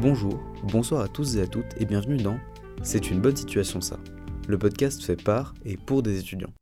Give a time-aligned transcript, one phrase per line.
[0.00, 2.38] Bonjour, bonsoir à tous et à toutes et bienvenue dans
[2.82, 3.98] C'est une bonne situation ça.
[4.46, 6.52] Le podcast fait par et pour des étudiants.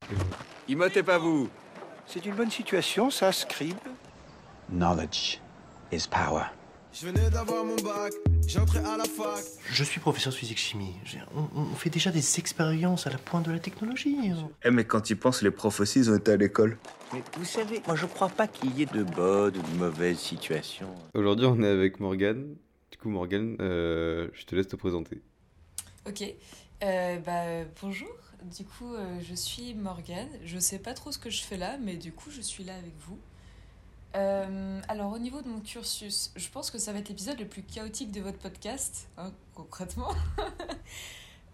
[0.68, 1.48] Immotez pas vous
[2.06, 3.76] C'est une bonne situation, ça, Scribe
[4.70, 5.40] Knowledge
[5.92, 6.44] is power.
[6.92, 8.12] Je venais d'avoir mon bac,
[8.48, 9.44] j'entrais à la fac.
[9.70, 10.94] Je suis professeur de physique-chimie.
[11.04, 14.16] J'ai- On, on fait déjà des expériences à la pointe de la technologie.
[14.30, 14.48] hein.
[14.64, 16.78] Eh mais quand ils pensent, les profs aussi, ils ont été à l'école.
[17.12, 20.18] Mais vous savez, moi je crois pas qu'il y ait de bonnes ou de mauvaises
[20.18, 20.88] situations.
[21.14, 22.46] Aujourd'hui on est avec Morgane.
[23.06, 25.22] Coup Morgane, euh, je te laisse te présenter.
[26.08, 26.24] Ok,
[26.82, 28.10] Euh, bah, bonjour.
[28.42, 30.28] Du coup, euh, je suis Morgane.
[30.42, 32.74] Je sais pas trop ce que je fais là, mais du coup, je suis là
[32.74, 33.16] avec vous.
[34.88, 37.62] Alors, au niveau de mon cursus, je pense que ça va être l'épisode le plus
[37.62, 40.10] chaotique de votre podcast, hein, concrètement.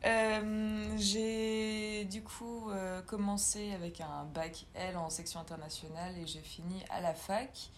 [0.97, 2.71] J'ai du coup
[3.07, 7.71] commencé avec un bac L en section internationale et j'ai fini à la fac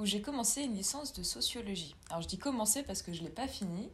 [0.00, 1.94] où j'ai commencé une licence de sociologie.
[2.08, 3.90] Alors je dis commencer parce que je l'ai pas fini.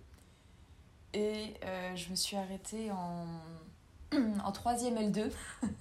[1.12, 3.26] Et euh, je me suis arrêtée en,
[4.12, 5.32] en 3e L2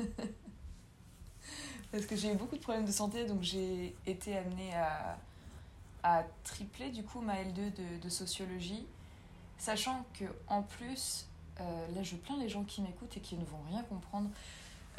[1.91, 5.17] parce que j'ai eu beaucoup de problèmes de santé donc j'ai été amenée à,
[6.03, 8.87] à tripler du coup ma L2 de, de sociologie.
[9.59, 11.27] Sachant que en plus
[11.59, 14.29] euh, là je plains les gens qui m'écoutent et qui ne vont rien comprendre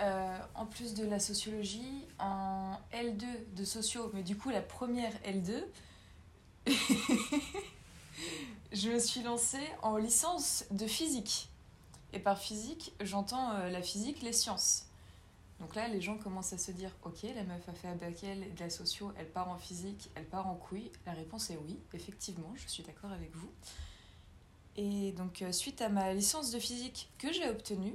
[0.00, 5.12] euh, en plus de la sociologie en L2 de socio mais du coup la première
[5.24, 5.64] L2
[8.72, 11.48] je me suis lancée en licence de physique.
[12.12, 14.86] Et par physique, j'entends euh, la physique, les sciences.
[15.60, 18.22] Donc là, les gens commencent à se dire Ok, la meuf a fait un bac
[18.24, 20.90] L de la socio, elle part en physique, elle part en couille.
[21.06, 23.50] La réponse est oui, effectivement, je suis d'accord avec vous.
[24.76, 27.94] Et donc, euh, suite à ma licence de physique que j'ai obtenue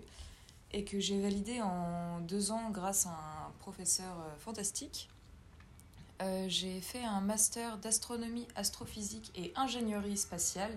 [0.74, 5.10] et que j'ai validée en deux ans grâce à un professeur euh, fantastique,
[6.22, 10.72] euh, j'ai fait un master d'astronomie, astrophysique et ingénierie spatiale.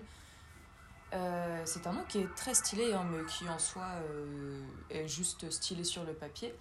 [1.12, 3.86] Euh, c'est un nom qui est très stylé, hein, mais qui en soi
[4.90, 6.54] est juste stylé sur le papier.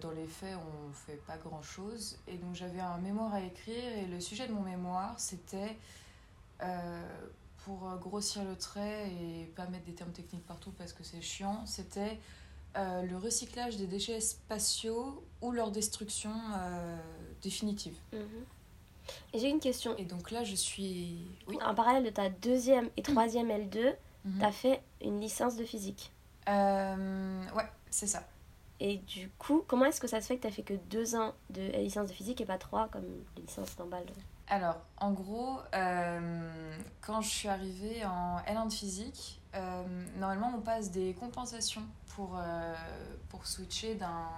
[0.00, 2.16] Dans les faits, on fait pas grand chose.
[2.26, 5.76] Et donc j'avais un mémoire à écrire, et le sujet de mon mémoire, c'était,
[7.64, 11.64] pour grossir le trait et pas mettre des termes techniques partout parce que c'est chiant,
[11.66, 12.18] c'était
[12.76, 16.96] euh, le recyclage des déchets spatiaux ou leur destruction euh,
[17.42, 17.96] définitive.
[18.12, 18.20] Mhm.
[19.32, 19.96] Et j'ai une question.
[19.96, 21.26] Et donc là, je suis.
[21.48, 21.58] Oui.
[21.64, 23.94] En parallèle de ta deuxième et troisième L2,
[24.24, 24.38] Mhm.
[24.38, 26.12] t'as fait une licence de physique.
[26.48, 28.22] Euh, ouais, c'est ça.
[28.78, 31.34] Et du coup, comment est-ce que ça se fait que t'as fait que deux ans
[31.50, 33.04] de licence de physique et pas trois comme
[33.36, 34.06] les licences normales
[34.50, 39.84] Alors, en gros, euh, quand je suis arrivée en L1 de physique, euh,
[40.18, 41.84] normalement, on passe des compensations
[42.16, 42.74] pour, euh,
[43.28, 44.28] pour switcher d'un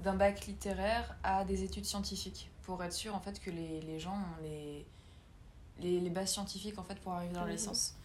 [0.00, 4.00] d'un bac littéraire à des études scientifiques, pour être sûr en fait que les, les
[4.00, 4.86] gens ont les,
[5.78, 7.96] les, les bases scientifiques en fait pour arriver dans la licence.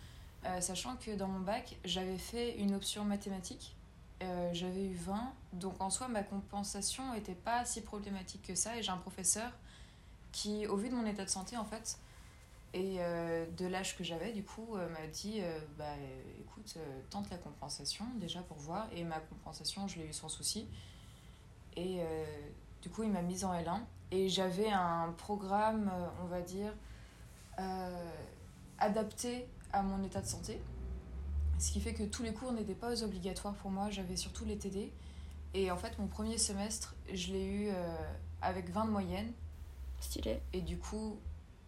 [0.60, 3.78] Sachant que dans mon bac, j'avais fait une option mathématiques,
[4.24, 8.78] euh, j'avais eu 20, donc en soi ma compensation n'était pas si problématique que ça,
[8.78, 9.52] et j'ai un professeur
[10.36, 11.98] qui, au vu de mon état de santé en fait,
[12.74, 15.94] et euh, de l'âge que j'avais, du coup, euh, m'a dit euh, bah
[16.42, 16.78] écoute,
[17.10, 18.88] tente la compensation déjà pour voir.
[18.94, 20.68] Et ma compensation, je l'ai eu sans souci.
[21.78, 22.00] Et
[22.82, 23.80] du coup, il m'a mise en L1.
[24.12, 25.92] Et j'avais un programme,
[26.22, 26.74] on va dire,
[28.78, 30.62] adapté à mon état de santé.
[31.60, 34.58] Ce qui fait que tous les cours n'étaient pas obligatoires pour moi, j'avais surtout les
[34.58, 34.92] TD.
[35.54, 37.70] Et en fait, mon premier semestre, je l'ai eu
[38.42, 39.34] avec 20 de moyenne.
[40.00, 40.40] Stylé.
[40.54, 41.18] Et du coup,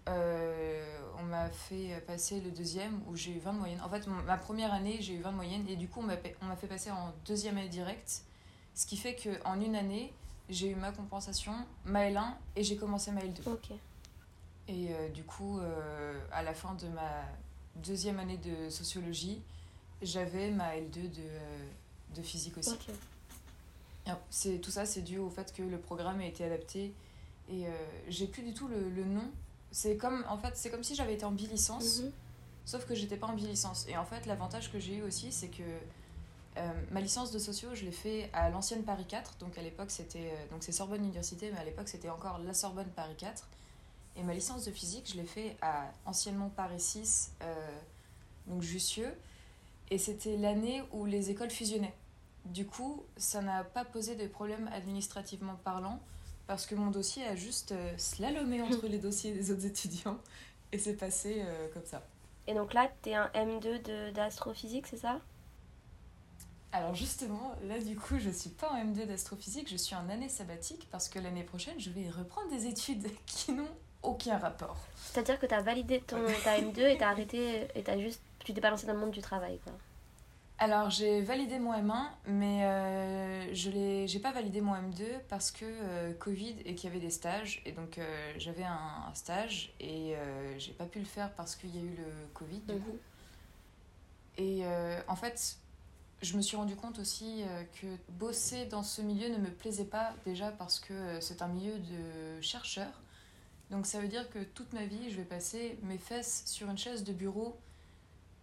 [0.08, 3.82] euh, on m'a fait passer le deuxième où j'ai eu 20 de moyenne.
[3.82, 5.68] En fait, mon- ma première année, j'ai eu 20 de moyenne.
[5.68, 8.24] Et du coup, on m'a fait passer en deuxième année directe.
[8.76, 10.14] Ce qui fait qu'en une année,
[10.50, 11.54] j'ai eu ma compensation,
[11.86, 13.48] ma L1, et j'ai commencé ma L2.
[13.50, 13.72] Ok.
[14.70, 17.24] Et euh, du coup, euh, à la fin de ma
[17.76, 19.42] deuxième année de sociologie,
[20.02, 22.72] j'avais ma L2 de, de physique aussi.
[22.72, 22.90] Ok.
[24.08, 26.94] Et C'est, tout ça, c'est dû au fait que le programme a été adapté
[27.50, 27.72] et euh,
[28.08, 29.24] j'ai plus du tout le, le nom.
[29.72, 32.12] C'est comme, en fait, c'est comme si j'avais été en bilicence, Mhm.
[32.66, 33.86] sauf que j'étais pas en bilicence.
[33.88, 35.63] Et en fait, l'avantage que j'ai eu aussi, c'est que
[36.57, 39.38] euh, ma licence de socio, je l'ai fait à l'ancienne Paris 4.
[39.39, 42.54] Donc à l'époque, c'était euh, donc c'est Sorbonne Université, mais à l'époque, c'était encore la
[42.54, 43.48] Sorbonne Paris 4.
[44.16, 47.77] Et ma licence de physique, je l'ai fait à anciennement Paris 6, euh,
[48.48, 49.13] donc Jussieu.
[49.92, 51.94] Et c'était l'année où les écoles fusionnaient.
[52.45, 56.00] Du coup, ça n'a pas posé de problème administrativement parlant,
[56.48, 60.18] parce que mon dossier a juste euh, slalomé entre les dossiers des autres étudiants,
[60.72, 62.04] et c'est passé euh, comme ça.
[62.48, 65.20] Et donc là, t'es un M2 de- d'astrophysique, c'est ça?
[66.74, 70.30] Alors justement, là du coup, je suis pas en M2 d'astrophysique, je suis en année
[70.30, 73.70] sabbatique, parce que l'année prochaine, je vais reprendre des études qui n'ont
[74.04, 74.78] aucun rapport.
[74.96, 78.62] C'est-à-dire que t'as validé ton, ta M2 et t'as arrêté, et t'as juste, tu t'es
[78.62, 79.74] pas lancé dans le monde du travail, quoi.
[80.59, 83.69] Alors j'ai validé mon M1, mais euh, je
[84.07, 87.62] j'ai pas validé mon M2 parce que euh, Covid et qu'il y avait des stages.
[87.65, 91.56] Et donc euh, j'avais un, un stage et euh, j'ai pas pu le faire parce
[91.56, 92.81] qu'il y a eu le Covid du Mhm.
[92.81, 92.98] coup.
[94.38, 94.63] Et
[95.07, 95.57] en fait,
[96.21, 97.44] je me suis rendu compte aussi
[97.81, 101.74] que bosser dans ce milieu ne me plaisait pas déjà parce que c'est un milieu
[101.80, 103.01] de chercheurs.
[103.71, 106.77] Donc ça veut dire que toute ma vie, je vais passer mes fesses sur une
[106.77, 107.57] chaise de bureau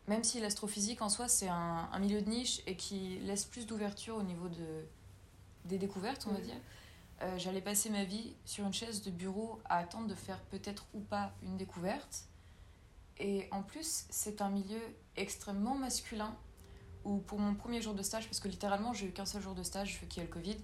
[0.08, 3.66] même si l'astrophysique en soi c'est un, un milieu de niche et qui laisse plus
[3.66, 4.84] d'ouverture au niveau de,
[5.64, 6.44] des découvertes, on va Mhm.
[6.44, 6.56] dire,
[7.22, 10.84] euh, j'allais passer ma vie sur une chaise de bureau à attendre de faire peut-être
[10.94, 12.24] ou pas une découverte.
[13.18, 14.80] Et en plus, c'est un milieu
[15.16, 16.34] extrêmement masculin
[17.04, 19.54] où pour mon premier jour de stage, parce que littéralement j'ai eu qu'un seul jour
[19.54, 20.56] de stage vu qu'il y a le Covid,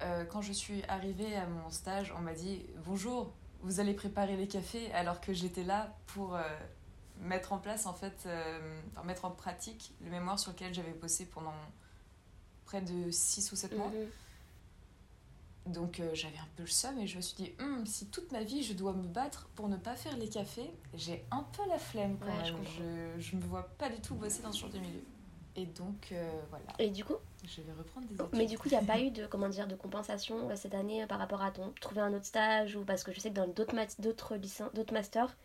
[0.00, 4.36] euh, quand je suis arrivée à mon stage, on m'a dit bonjour, vous allez préparer
[4.36, 6.42] les cafés alors que j'étais là pour euh,
[7.22, 10.92] mettre en place en fait, euh, enfin, mettre en pratique le mémoire sur lequel j'avais
[10.92, 11.54] bossé pendant
[12.66, 13.88] près de 6 ou 7 mois.
[13.88, 14.08] Mhm.
[15.66, 18.32] Donc euh, j'avais un peu le seum et je me suis dit, Hum, si toute
[18.32, 21.62] ma vie je dois me battre pour ne pas faire les cafés, j'ai un peu
[21.68, 22.64] la flemme quand Ouais, je même.
[22.64, 22.82] comprends.
[23.18, 25.02] Je, je me vois pas du tout bosser dans ce genre de milieu.
[25.54, 27.14] Et donc euh, voilà, Et du coup,
[27.46, 28.26] je vais reprendre des études.
[28.32, 30.74] mais du coup, il n'y a pas eu de, comment dire, de compensation euh, cette
[30.74, 33.34] année par rapport à ton trouver un autre stage ou parce que je sais que
[33.36, 35.36] dans d'autres mat- d'autres licences, d'autres masters,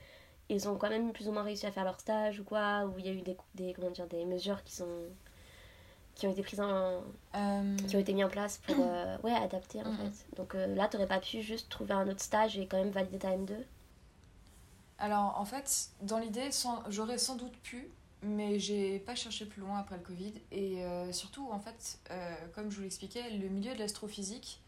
[0.50, 3.00] ils ont quand même plus ou moins réussi à faire leur stage ou quoi, où
[3.00, 4.88] il y a eu des, des, comment dire, des mesures qui sont
[6.18, 7.04] qui ont été prises en,
[7.36, 10.36] Euh, qui ont été mis en place pour euh, ouais adapter en fait.
[10.36, 13.20] Donc euh, là, t'aurais pas pu juste trouver un autre stage et quand même valider
[13.20, 13.54] ta M2.
[14.98, 16.50] Alors en fait, dans l'idée,
[16.90, 17.88] j'aurais sans doute pu,
[18.24, 20.34] mais j'ai pas cherché plus loin après le Covid.
[20.52, 22.00] Et surtout, en fait,
[22.56, 24.60] comme je vous l'expliquais, le milieu de l'astrophysique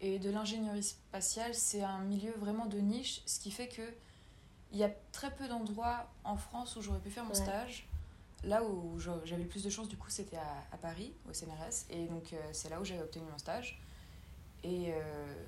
[0.00, 3.82] et de l'ingénierie spatiale, c'est un milieu vraiment de niche, ce qui fait que
[4.72, 7.36] il y a très peu d'endroits en France où j'aurais pu faire mon Ouais.
[7.36, 7.86] stage.
[8.44, 11.86] Là où j'avais le plus de chance, du coup, c'était à, à Paris, au CNRS.
[11.90, 13.80] Et donc, euh, c'est là où j'avais obtenu mon stage.
[14.62, 15.44] Et euh,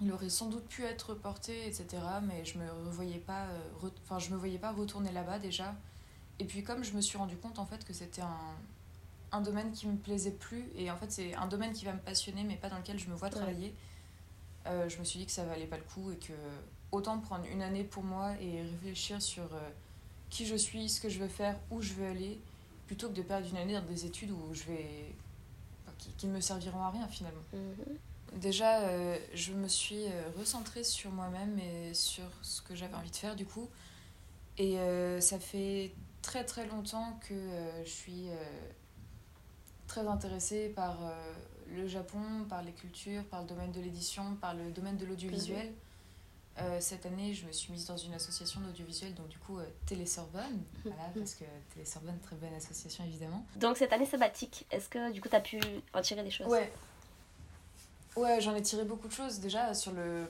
[0.00, 1.86] il aurait sans doute pu être reporté, etc.
[2.22, 5.74] Mais je me revoyais pas, euh, enfin, je me voyais pas retourner là-bas déjà.
[6.38, 8.54] Et puis, comme je me suis rendu compte, en fait, que c'était un,
[9.32, 10.70] un domaine qui me plaisait plus.
[10.76, 13.08] Et en fait, c'est un domaine qui va me passionner, mais pas dans lequel je
[13.10, 13.74] me vois travailler.
[14.66, 16.32] euh, je me suis dit que ça valait pas le coup et que
[16.92, 19.70] autant prendre une année pour moi et réfléchir sur euh,
[20.28, 22.38] qui je suis, ce que je veux faire, où je veux aller,
[22.86, 25.14] plutôt que de perdre une année dans des études où je vais.
[25.98, 27.42] qui, qui ne me serviront à rien finalement.
[27.52, 27.98] Mhm.
[28.36, 33.10] Déjà, euh, je me suis euh, recentrée sur moi-même et sur ce que j'avais envie
[33.10, 33.68] de faire du coup.
[34.56, 38.26] Et euh, ça fait très très longtemps que euh, je suis
[39.88, 40.98] très intéressée par
[41.74, 45.72] le Japon, par les cultures, par le domaine de l'édition, par le domaine de l'audiovisuel.
[46.58, 49.64] Euh, cette année, je me suis mise dans une association d'audiovisuel, donc du coup euh,
[49.86, 53.46] Télé Sorbonne, voilà, parce que Télé Sorbonne, très bonne association évidemment.
[53.56, 55.58] Donc cette année sabbatique, est-ce que du coup t'as pu
[55.94, 56.48] en tirer des choses?
[56.48, 56.70] Ouais.
[58.16, 59.38] Ouais, j'en ai tiré beaucoup de choses.
[59.38, 60.26] Déjà, sur le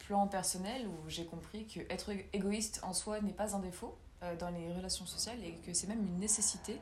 [0.00, 3.96] plan personnel, où j'ai compris que être ég- égoïste en soi n'est pas un défaut
[4.22, 6.78] euh, dans les relations sociales et que c'est même une nécessité.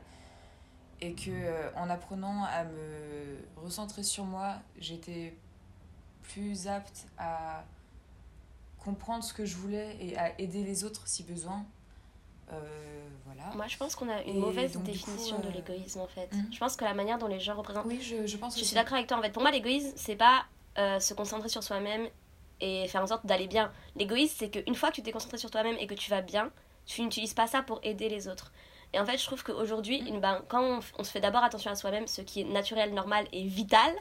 [0.99, 5.35] Et que euh, en apprenant à me recentrer sur moi, j'étais
[6.21, 7.63] plus apte à
[8.83, 11.65] comprendre ce que je voulais et à aider les autres si besoin.
[12.51, 12.59] Euh,
[13.25, 13.43] voilà.
[13.55, 16.07] Moi je pense qu'on a une Et mauvaise donc, définition coup, de euh, l'égoïsme en
[16.07, 16.31] fait.
[16.33, 16.47] Mhm.
[16.51, 18.65] Je pense que la manière dont les gens représentent Oui, je, je pense Je aussi.
[18.69, 19.17] suis d'accord avec toi.
[19.17, 20.43] En fait, pour moi, l'égoïsme, c'est pas
[20.77, 22.07] euh, se concentrer sur soi-même
[22.59, 23.71] et faire en sorte d'aller bien.
[23.95, 26.51] L'égoïsme, c'est qu'une fois que tu t'es concentré sur toi-même et que tu vas bien,
[26.85, 28.51] tu n'utilises pas ça pour aider les autres.
[28.93, 30.19] Et en fait, je trouve qu'aujourd'hui, Mm.
[30.19, 33.43] ben, quand on se fait d'abord attention à soi-même, ce qui est naturel, normal et
[33.47, 33.93] vital,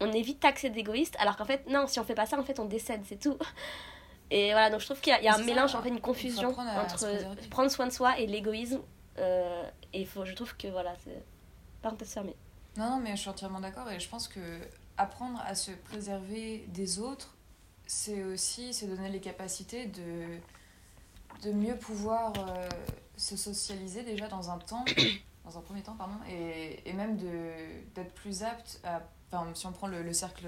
[0.00, 2.60] on évite taxer d'égoïste, alors qu'en fait, non, si on fait pas ça, en fait,
[2.60, 3.36] on décède, c'est tout.
[4.30, 5.82] Et voilà, donc je trouve qu'il y a, il y a un ça, mélange, en
[5.82, 8.80] fait, une confusion entre prendre soin de soi et l'égoïsme.
[9.18, 11.22] Euh, et faut, je trouve que voilà, c'est
[11.82, 12.36] parenthèse fermée.
[12.76, 14.40] Non, non, mais je suis entièrement d'accord et je pense que
[14.96, 17.36] apprendre à se préserver des autres,
[17.86, 20.38] c'est aussi se donner les capacités de,
[21.42, 22.68] de mieux pouvoir euh,
[23.16, 24.84] se socialiser déjà dans un temps,
[25.44, 27.52] dans un premier temps, pardon, et, et même de,
[27.94, 29.02] d'être plus apte à.
[29.30, 30.46] Enfin, si on prend le, le cercle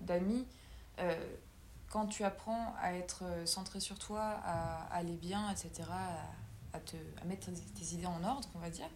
[0.00, 0.44] d'amis,
[0.98, 1.14] euh,
[1.94, 5.88] quand tu apprends à être centré sur toi, à, aller bien, etc.,
[6.72, 8.88] à, te, à mettre tes, idées en ordre, on va dire,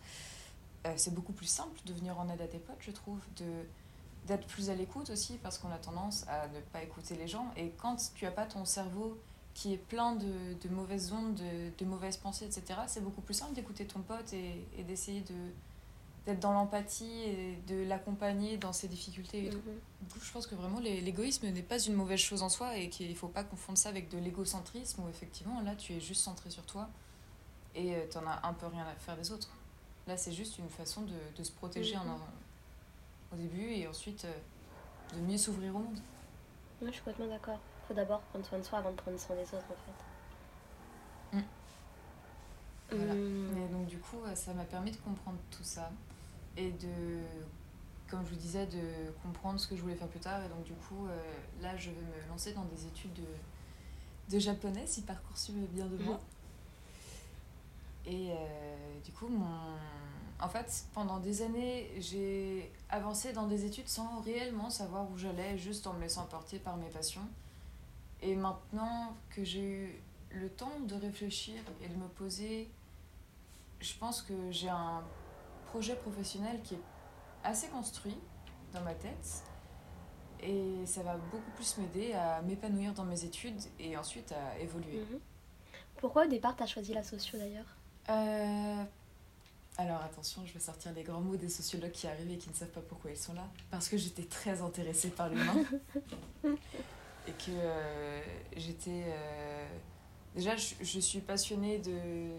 [0.84, 3.20] euh, c'est beaucoup plus simple de venir en aide à tes potes, je trouve,
[4.26, 7.52] d'être plus à l'écoute aussi, parce qu'on a tendance à ne pas écouter les gens.
[7.56, 9.16] Et quand tu as pas ton cerveau
[9.54, 11.40] qui est plein de, mauvaises ondes,
[11.78, 15.36] de, mauvaises pensées, etc., c'est beaucoup plus simple d'écouter ton pote et d'essayer de
[16.28, 19.56] d'être dans l'empathie et de l'accompagner dans ses difficultés et tout.
[19.58, 19.80] Mhm.
[20.02, 22.76] Du coup, je pense que vraiment l'é- l'égoïsme n'est pas une mauvaise chose en soi
[22.76, 26.00] et qu'il ne faut pas confondre ça avec de l'égocentrisme où effectivement là tu es
[26.00, 26.88] juste centré sur toi
[27.74, 29.48] et euh, t'en as un peu rien à faire des autres.
[30.06, 32.10] Là c'est juste une façon de, de se protéger Mhm.
[32.10, 35.98] en- au début et ensuite euh, de mieux s'ouvrir au monde.
[36.82, 37.58] Ouais, je suis complètement d'accord.
[37.88, 41.38] Faut d'abord prendre soin de soi avant de prendre soin des autres en fait.
[41.38, 41.42] Mm.
[42.90, 43.14] Voilà.
[43.14, 45.90] Et donc du coup, euh, ça m'a permis de comprendre tout ça
[46.58, 47.20] et de,
[48.10, 50.44] comme je vous disais, de comprendre ce que je voulais faire plus tard.
[50.44, 51.16] Et donc du coup, euh,
[51.62, 55.86] là, je vais me lancer dans des études de, de japonais si Parcoursup est bien
[55.86, 56.20] de moi.
[58.04, 59.76] Et euh, du coup, mon...
[60.40, 65.56] en fait, pendant des années, j'ai avancé dans des études sans réellement savoir où j'allais,
[65.56, 67.28] juste en me laissant porter par mes passions.
[68.20, 72.68] Et maintenant que j'ai eu le temps de réfléchir et de me poser,
[73.80, 75.04] je pense que j'ai un
[75.70, 76.80] projet professionnel qui est
[77.44, 78.16] assez construit
[78.72, 79.42] dans ma tête.
[80.40, 84.98] Et ça va beaucoup plus m'aider à m'épanouir dans mes études et ensuite à évoluer.
[85.00, 85.18] Mhm.
[85.96, 87.66] Pourquoi au départ t'as choisi la socio d'ailleurs?
[88.08, 88.84] Euh,
[89.78, 92.54] Alors attention, je vais sortir les grands mots des sociologues qui arrivent et qui ne
[92.54, 93.46] savent pas pourquoi ils sont là.
[93.70, 95.56] Parce que j'étais très intéressée par l'humain.
[96.44, 98.20] et que euh,
[98.56, 99.04] j'étais...
[99.08, 99.66] euh,
[100.34, 102.30] Déjà, je, je suis passionnée de...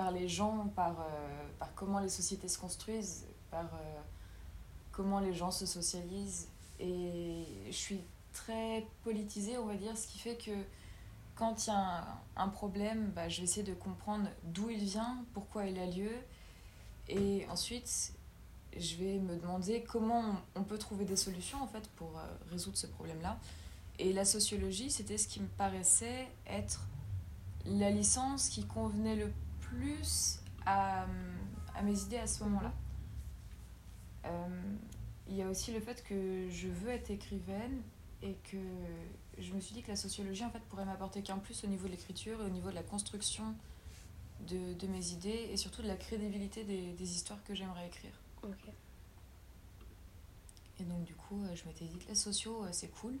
[0.00, 4.00] par les gens, par, euh, par comment les sociétés se construisent, par euh,
[4.92, 6.48] comment les gens se socialisent.
[6.78, 8.00] Et je suis
[8.32, 10.52] très politisée, on va dire, ce qui fait que
[11.34, 15.22] quand il y a un, problème, bah, je vais essayer de comprendre d'où il vient,
[15.34, 16.14] pourquoi il a lieu.
[17.10, 18.14] Et ensuite,
[18.74, 22.78] je vais me demander comment on, peut trouver des solutions en fait pour euh, résoudre
[22.78, 23.38] ce problème-là.
[23.98, 26.86] Et la sociologie, c'était ce qui me paraissait être
[27.66, 29.30] la licence qui convenait le
[29.70, 31.06] plus à,
[31.74, 32.72] à mes idées à ce moment-là.
[34.26, 34.76] Euh,
[35.28, 37.80] il y a aussi le fait que je veux être écrivaine
[38.22, 38.58] et que
[39.38, 41.86] je me suis dit que la sociologie en fait pourrait m'apporter qu'un plus au niveau
[41.86, 43.54] de l'écriture et au niveau de la construction
[44.48, 48.12] de, de mes idées et surtout de la crédibilité des, des histoires que j'aimerais écrire.
[50.80, 53.18] Et donc du coup, euh, je m'étais dit que la socio, euh, c'est cool.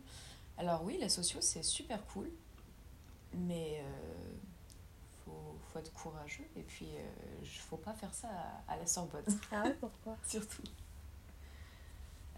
[0.58, 2.30] Alors oui, la socio, c'est super cool,
[3.34, 4.32] mais euh,
[5.70, 8.28] faut, faut être courageux et puis euh, faut pas faire ça
[8.68, 9.24] à, à la Sorbonne.
[9.52, 10.16] Ah ouais, pourquoi?
[10.26, 10.62] Surtout.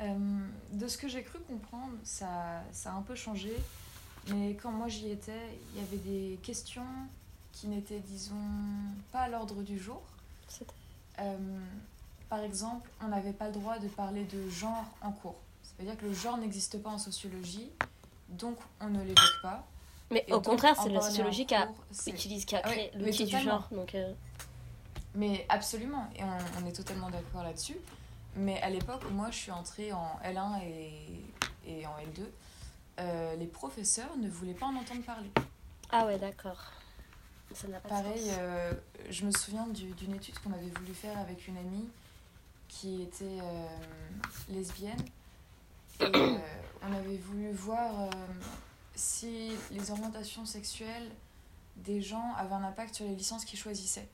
[0.01, 3.55] Euh, de ce que j'ai cru comprendre, ça, ça a un peu changé.
[4.29, 6.87] Mais quand moi j'y étais, il y avait des questions
[7.53, 8.35] qui n'étaient, disons,
[9.11, 10.03] pas à l'ordre du jour.
[11.19, 11.61] Euh,
[12.29, 15.37] par exemple, on n'avait pas le droit de parler de genre en cours.
[15.63, 17.71] C'est-à-dire que le genre n'existe pas en sociologie,
[18.29, 19.67] donc on ne l'évoque pas.
[20.13, 21.69] Mais Et au contraire, c'est la sociologie qui a,
[22.07, 23.69] utilise, qui a Ah oui, créé mais l'outil du genre.
[23.73, 24.13] Donc, euh,
[25.15, 27.77] Mais absolument, et on, on est totalement d'accord là-dessus.
[28.37, 30.91] Mais à l'époque où moi je suis entrée en L1 et,
[31.67, 32.23] et en L2,
[33.01, 35.31] euh, les professeurs ne voulaient pas en entendre parler.
[35.91, 36.73] Ah ouais, d'accord.
[37.55, 38.37] Ça n'a pas de Pareil, sens.
[38.39, 38.73] euh,
[39.11, 41.89] je me souviens du- d'une étude qu'on avait voulu faire avec une amie
[42.69, 43.67] qui était euh,
[44.49, 45.05] lesbienne.
[46.01, 46.07] Et
[46.83, 48.09] on avait voulu voir
[48.95, 51.11] si les orientations sexuelles
[51.77, 54.09] des gens avaient un impact sur les licences qu'ils choisissaient.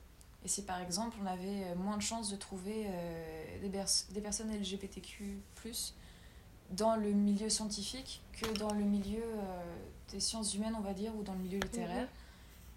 [0.45, 4.05] Et si par exemple on avait euh, moins de chances de trouver euh, des, pers-
[4.11, 5.37] des personnes LGBTQ
[6.71, 9.75] dans le milieu scientifique que dans le milieu euh,
[10.11, 12.07] des sciences humaines, on va dire, ou dans le milieu littéraire.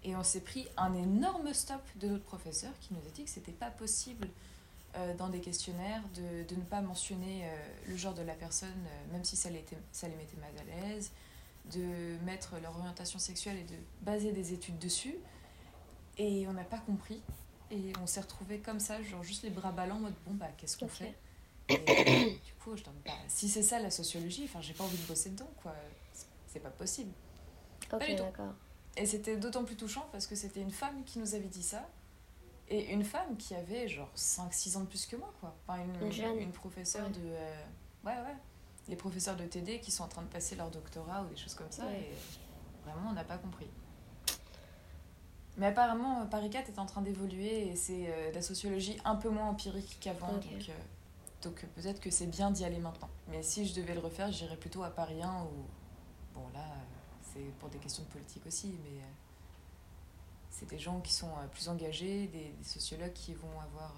[0.03, 3.29] Et on s'est pris un énorme stop de notre professeur qui nous a dit que
[3.29, 4.27] c'était pas possible
[4.95, 7.47] euh, dans des questionnaires de, de ne pas mentionner
[7.87, 8.75] le genre de la personne,
[9.13, 11.11] même si ça les, ça les mettait mal à l'aise,
[11.71, 15.15] de mettre leur orientation sexuelle et de baser des études dessus.
[16.17, 17.21] Et on n'a pas compris.
[17.71, 20.49] Et on s'est retrouvé comme ça, genre juste les bras ballants, en mode bon, bah
[20.57, 21.15] qu'est-ce qu'on fait?
[21.69, 25.07] Et du coup, je bah, si c'est ça la sociologie, enfin, j'ai pas envie de
[25.07, 25.73] bosser dedans, quoi.
[26.47, 27.11] C'est- pas possible.
[27.91, 28.23] Ok, du tout.
[28.95, 31.89] Et c'était d'autant plus touchant parce que c'était une femme qui nous avait dit ça.
[32.69, 35.55] Et une femme qui avait genre 5-6 ans de plus que moi, quoi.
[35.67, 36.37] Enfin, une, Une jeune.
[36.37, 37.11] une professeure Ouais.
[37.13, 37.21] de.
[37.25, 37.63] euh,
[38.05, 38.35] ouais, ouais.
[38.87, 41.53] Les professeurs de TD qui sont en train de passer leur doctorat ou des choses
[41.55, 41.85] comme ça.
[41.85, 42.01] Ouais.
[42.01, 43.67] Et vraiment, on n'a pas compris.
[45.57, 49.15] Mais apparemment, Paris 4 est en train d'évoluer et c'est euh, de la sociologie un
[49.15, 50.33] peu moins empirique qu'avant.
[50.33, 50.73] Donc, euh,
[51.43, 53.09] donc euh, peut-être que c'est bien d'y aller maintenant.
[53.29, 55.65] Mais si je devais le refaire, j'irais plutôt à Paris 1 ou.
[56.33, 56.75] Bon, là, euh,
[57.33, 58.99] c'est pour des questions de politique aussi, mais.
[58.99, 59.05] euh,
[60.49, 63.95] c'est des gens qui sont plus engagés, des, des sociologues qui vont avoir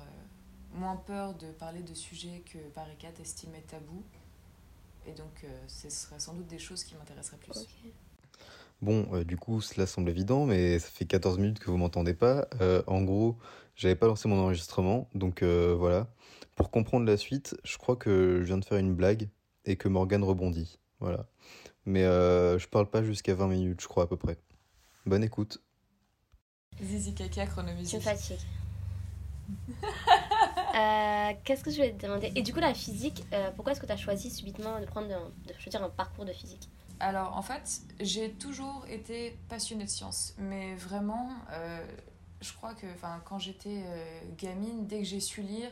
[0.72, 4.04] moins peur de parler de sujets que Paris 4 estime être tabous.
[5.08, 7.52] Et donc, euh, ce serait sans doute des choses qui m'intéresseraient plus.
[7.52, 7.92] Ok.
[8.82, 12.14] Bon, euh, du coup, cela semble évident, mais ça fait 14 minutes que vous m'entendez
[12.14, 12.48] pas.
[12.62, 13.38] Euh, en gros,
[13.76, 16.08] j'avais pas lancé mon enregistrement, donc euh, voilà.
[16.56, 19.30] Pour comprendre la suite, je crois que je viens de faire une blague
[19.66, 20.80] et que Morgane rebondit.
[21.00, 21.28] Voilà.
[21.86, 24.38] Mais euh, je parle pas jusqu'à 20 minutes, je crois, à peu près.
[25.06, 25.62] Bonne écoute.
[26.82, 28.04] Zizi Kaka, Tu me chronomusique.
[30.75, 32.32] Euh, Qu'est-ce que je voulais te demander?
[32.36, 35.08] Et du coup, la physique, euh, pourquoi est-ce que tu as choisi subitement de prendre
[35.13, 36.70] un, de choisir un parcours de physique?
[37.00, 41.86] Alors en fait, j'ai toujours été passionnée de sciences, mais vraiment, euh,
[42.41, 42.88] je crois que
[43.25, 43.84] quand j'étais
[44.38, 45.72] gamine, dès que j'ai su lire,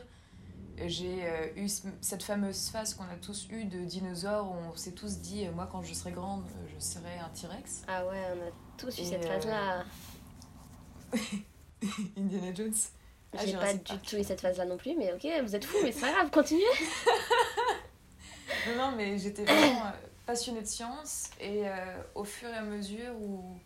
[0.86, 1.22] j'ai
[1.56, 5.18] eu ce- cette fameuse phase qu'on a tous eue de dinosaures où on s'est tous
[5.20, 6.44] dit, moi quand je serai grande,
[6.74, 7.82] je serai un T-Rex.
[7.88, 9.84] Ah ouais, on a tous eu Et, cette phase-là.
[12.18, 12.74] Indiana Jones.
[13.38, 14.02] Ah, J'ai pas du Park.
[14.08, 16.30] tout eu cette phase-là non plus, mais ok, vous êtes fous, mais c'est pas grave,
[16.30, 16.62] continuez.
[18.76, 19.90] Non, mais j'étais vraiment euh,
[20.26, 21.74] passionnée de sciences et euh,
[22.14, 23.58] au fur et à mesure où...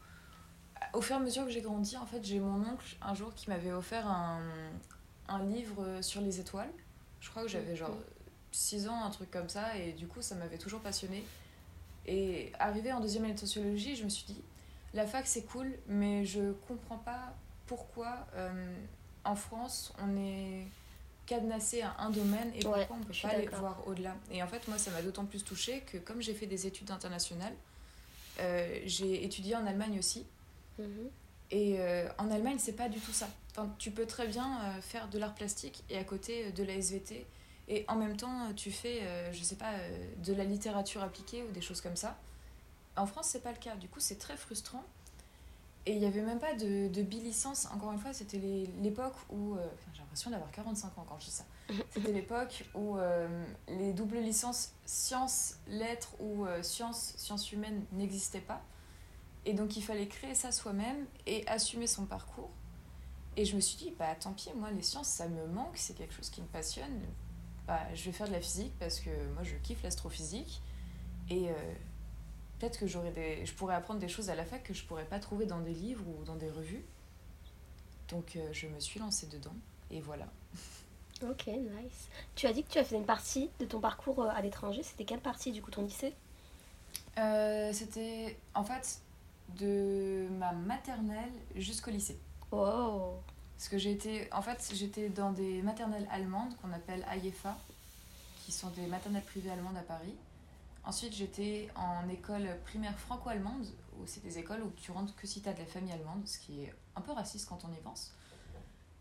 [0.94, 3.34] Au fur et à mesure que j'ai grandi, en fait, j'ai mon oncle un jour
[3.34, 4.40] qui m'avait offert un,
[5.28, 6.70] un livre sur les étoiles.
[7.20, 7.96] Je crois que j'avais genre
[8.52, 11.24] 6 ans, un truc comme ça, et du coup, ça m'avait toujours passionnée.
[12.06, 14.40] Et arrivé en deuxième année de sociologie, je me suis dit,
[14.94, 17.34] la fac c'est cool, mais je comprends pas
[17.66, 18.74] pourquoi euh,
[19.28, 20.66] en France on est
[21.28, 24.16] cadenassé à un domaine et Ouais, pourquoi on peut pas aller voir au-delà.
[24.32, 26.90] Et en fait, moi, ça m'a d'autant plus touchée que comme j'ai fait des études
[26.90, 27.52] internationales,
[28.40, 30.24] euh, j'ai étudié en Allemagne aussi.
[30.78, 31.10] Mhm.
[31.50, 33.28] Et euh, en Allemagne, c'est pas du tout ça.
[33.50, 36.74] Enfin, tu peux très bien euh, faire de l'art plastique et à côté de la
[36.74, 37.26] SVT.
[37.68, 39.72] Et en même temps, tu fais, je sais pas,
[40.24, 42.16] de la littérature appliquée ou des choses comme ça.
[42.96, 43.76] En France, c'est pas le cas.
[43.76, 44.82] Du coup, c'est très frustrant.
[45.88, 47.66] Et il n'y avait même pas de, de bi-licence.
[47.72, 48.36] Encore une fois, c'était
[48.82, 49.54] l'époque où.
[49.54, 51.46] euh, J'ai l'impression d'avoir 45 ans quand je dis ça.
[51.90, 53.26] C'était l'époque où euh,
[53.68, 58.60] les doubles licences sciences, lettres ou euh, sciences, sciences humaines n'existaient pas.
[59.46, 62.50] Et donc il fallait créer ça soi-même et assumer son parcours.
[63.38, 65.94] Et je me suis dit, bah tant pis, moi les sciences ça me manque, c'est
[65.94, 67.00] quelque chose qui me passionne.
[67.66, 70.60] Bah, je vais faire de la physique parce que moi je kiffe l'astrophysique.
[71.30, 71.48] Et
[72.58, 75.04] peut-être que j'aurais des, je pourrais apprendre des choses à la fac que je pourrais
[75.04, 76.84] pas trouver dans des livres ou dans des revues.
[78.08, 79.54] Donc euh, je me suis lancée dedans
[79.90, 80.26] et voilà.
[81.20, 82.08] Ok, nice.
[82.36, 84.84] Tu as dit que tu as fait une partie de ton parcours euh, à l'étranger.
[84.84, 86.14] C'était quelle partie du coup ton lycée?
[87.18, 89.00] Euh, C'était en fait
[89.58, 92.20] de ma maternelle jusqu'au lycée.
[92.52, 93.14] Oh
[93.56, 97.56] Parce que j'ai été, en fait, j'étais dans des maternelles allemandes qu'on appelle AIFA,
[98.44, 100.14] qui sont des maternelles privées allemandes à Paris.
[100.84, 103.66] Ensuite, j'étais en école primaire franco-allemande,
[103.98, 106.26] où c'est des écoles où tu rentres que si tu as de la famille allemande,
[106.26, 108.14] ce qui est un peu raciste quand on y pense.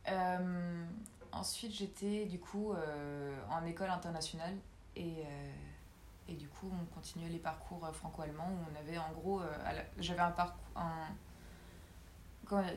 [0.09, 0.85] Euh,
[1.31, 4.55] ensuite, j'étais du coup euh, en école internationale
[4.95, 5.51] et, euh,
[6.27, 9.41] et du coup, on continuait les parcours franco-allemands où on avait en gros,
[9.99, 11.07] j'avais un parcours, un-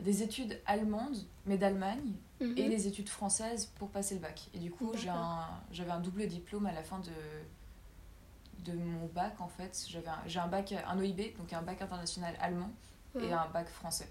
[0.02, 2.58] des études allemandes, mais d'Allemagne, Mhm.
[2.58, 4.48] et les études françaises pour passer le bac.
[4.54, 7.10] Et du coup, un, j'avais un double diplôme à la fin de,
[8.64, 9.84] de mon bac en fait.
[9.88, 12.70] J'avais un- J'ai un bac, un OIB, donc un bac international allemand,
[13.20, 14.08] et un bac français.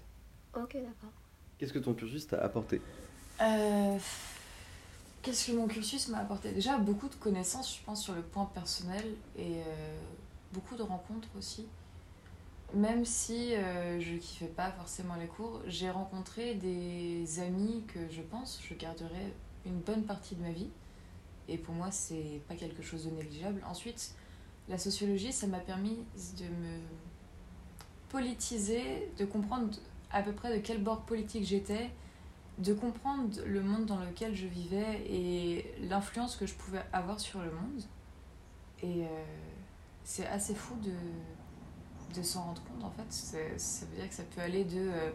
[0.54, 1.10] Ok, d'accord.
[1.58, 2.80] Qu'est-ce que ton cursus t'a apporté?
[3.40, 3.98] Euh,
[5.22, 6.52] Qu'est-ce que mon cursus m'a apporté?
[6.52, 9.04] Déjà, beaucoup de connaissances, je pense, sur le point personnel
[9.36, 9.98] et euh,
[10.52, 11.66] beaucoup de rencontres aussi.
[12.72, 18.22] Même si euh, je kiffais pas forcément les cours, j'ai rencontré des amis que je
[18.22, 19.34] pense je garderai
[19.66, 20.70] une bonne partie de ma vie.
[21.48, 23.62] Et pour moi, c'est pas quelque chose de négligeable.
[23.68, 24.14] Ensuite,
[24.70, 25.98] la sociologie, ça m'a permis
[26.38, 26.78] de me
[28.08, 29.68] politiser, de comprendre
[30.10, 31.90] à peu près de quel bord politique j'étais,
[32.58, 37.40] de comprendre le monde dans lequel je vivais et l'influence que je pouvais avoir sur
[37.40, 37.82] le monde.
[38.82, 39.24] Et euh,
[40.04, 40.92] c'est assez fou de,
[42.14, 43.12] de s'en rendre compte en fait.
[43.12, 45.10] Ça veut dire que ça peut aller de euh,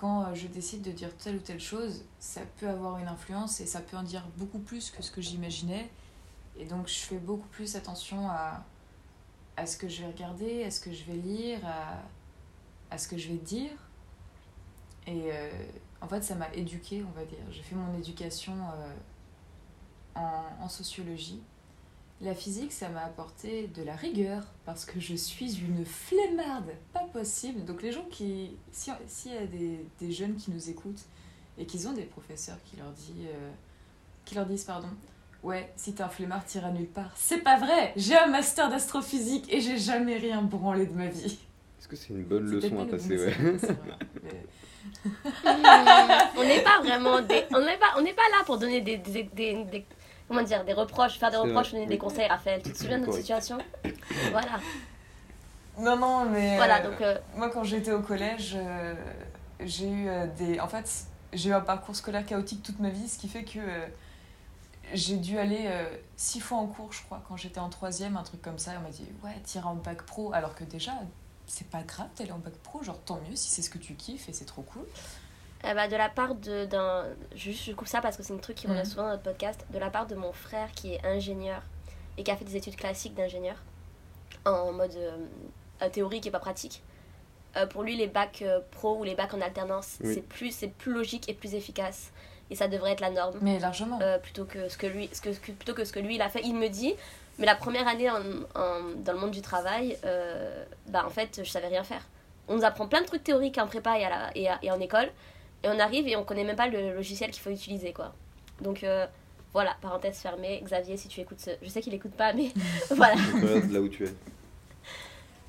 [0.00, 3.60] quand euh, je décide de dire telle ou telle chose, ça peut avoir une influence
[3.60, 5.90] et ça peut en dire beaucoup plus que ce que j'imaginais.
[6.60, 8.62] Et donc je fais beaucoup plus attention à,
[9.56, 12.02] à ce que je vais regarder, à ce que je vais lire, à,
[12.90, 13.70] à ce que je vais dire.
[15.06, 15.50] Et euh,
[16.02, 17.38] en fait, ça m'a éduquée, on va dire.
[17.50, 18.92] J'ai fait mon éducation euh,
[20.16, 21.40] en, en sociologie.
[22.20, 27.04] La physique, ça m'a apporté de la rigueur parce que je suis une flemmarde, pas
[27.04, 27.64] possible.
[27.64, 31.06] Donc les gens qui, si- s'il y a des, des jeunes qui nous écoutent
[31.56, 33.50] et qu'ils ont des professeurs qui leur, dit, euh,
[34.26, 34.88] qui leur disent, pardon,
[35.42, 37.10] ouais, si t'es un flemmard, t'iras nulle part.
[37.16, 37.92] C'est pas vrai.
[37.96, 41.38] J'ai un master d'astrophysique et j'ai jamais rien branlé de ma vie.
[41.78, 43.30] Est-ce que c'est une bonne leçon à passer bon ouais?
[43.56, 43.76] vrai.
[44.22, 44.46] Mais-
[45.44, 47.44] Hmm, on n'est pas vraiment des.
[47.54, 49.86] On n'est pas, on n'est pas là pour donner des, des, des- des-
[50.28, 51.88] Comment dire Des reproches, faire des reproches, donner oui.
[51.90, 52.62] des conseils, Raphaël.
[52.62, 53.58] Tu te souviens de notre situation?
[54.30, 54.60] Voilà.
[55.78, 56.56] Non, non, mais.
[56.56, 58.94] Voilà, euh, donc euh, Moi, quand j'étais au collège, euh,
[59.60, 60.60] j'ai eu euh, des.
[60.60, 60.88] En fait,
[61.32, 63.86] j'ai eu un parcours scolaire chaotique toute ma vie, ce qui fait que euh,
[64.94, 65.84] j'ai dû aller euh,
[66.16, 68.72] six fois en cours, je crois, quand j'étais en troisième, un truc comme ça.
[68.78, 70.32] On m'a dit, ouais, t'iras en bac pro.
[70.32, 70.92] Alors que déjà,
[71.46, 73.94] c'est pas grave d'aller en bac pro, genre tant mieux si c'est ce que tu
[73.94, 74.84] kiffes et c'est trop cool.
[75.62, 77.04] Bah, de la part de- d'un.
[77.34, 78.84] Juste, je coupe ça parce que c'est un truc qui revient Mhm.
[78.86, 79.66] souvent dans notre podcast.
[79.72, 81.62] De la part de mon frère qui est ingénieur
[82.16, 83.56] et qui a fait des études classiques d'ingénieur
[84.46, 86.82] en mode euh, théorique et pas pratique.
[87.56, 90.14] Euh, pour lui, les bacs euh, pro ou les bacs en alternance, Oui.
[90.14, 92.10] c'est plus, c'est plus logique et plus efficace.
[92.50, 93.38] Et ça devrait être la norme.
[93.42, 93.98] Mais largement.
[94.02, 96.22] euh, plutôt, que ce que lui, ce que, que- plutôt que ce que lui il
[96.22, 96.40] a fait.
[96.44, 96.94] Il me dit,
[97.38, 98.16] mais la première année en,
[98.54, 102.02] en- dans le monde du travail, euh, bah en fait, je savais rien faire.
[102.48, 104.70] On nous apprend plein de trucs théoriques en prépa et, à la, et, à- et
[104.72, 105.08] en école,
[105.62, 108.12] et on arrive et on connaît même pas le logiciel qu'il faut utiliser, quoi.
[108.60, 109.06] Donc euh,
[109.52, 110.60] voilà, parenthèse fermée.
[110.64, 111.50] Xavier, si tu écoutes ce...
[111.62, 112.50] Je sais qu'il écoute pas, mais
[112.90, 113.14] voilà.
[113.70, 114.12] Là où tu es.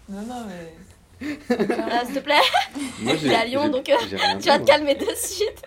[0.10, 0.74] Non, non, mais.
[1.52, 2.34] Euh, S'il te plaît,
[3.00, 5.64] Moi, Il est à Lyon, j'ai- donc, euh, j'ai tu vas te calmer de suite.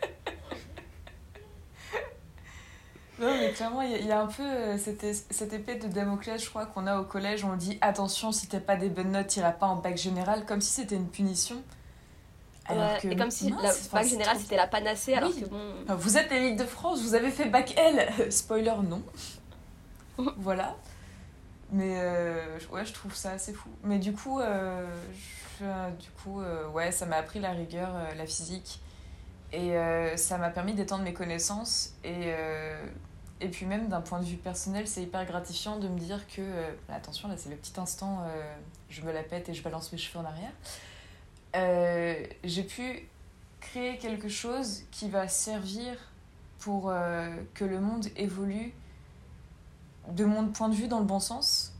[3.24, 5.76] Non, mais clairement, il y, a- il y a un peu euh, cette, cette épée
[5.76, 7.44] de Damoclès, je crois, qu'on a au collège.
[7.44, 10.60] On dit attention, si t'as pas des bonnes notes, t'iras pas en bac général, comme
[10.60, 11.62] si c'était une punition.
[12.66, 15.60] Alors que, et comme si mince, la bac général c'était la panacée, alors que bon.
[15.96, 19.02] Vous êtes l'élite de France, vous avez fait bac L Spoiler, non.
[20.38, 20.74] voilà.
[21.72, 23.68] Mais euh, ouais, je trouve ça assez fou.
[23.82, 24.86] Mais du coup, euh,
[25.60, 28.80] je- du coup euh, ouais, ça m'a appris la rigueur, la physique.
[29.52, 29.74] Et
[30.16, 31.92] ça m'a permis d'étendre mes connaissances.
[32.02, 32.32] Et,
[33.44, 36.40] et puis même d'un point de vue personnel, c'est hyper gratifiant de me dire que...
[36.40, 38.56] euh, attention, là c'est le petit instant, euh,
[38.88, 40.52] je me la pète et je balance mes cheveux en arrière.
[41.54, 43.06] Euh, J'ai pu
[43.60, 45.94] créer quelque chose qui va servir
[46.58, 46.90] pour
[47.52, 48.72] que le monde évolue
[50.08, 51.74] de mon point de vue dans le bon sens.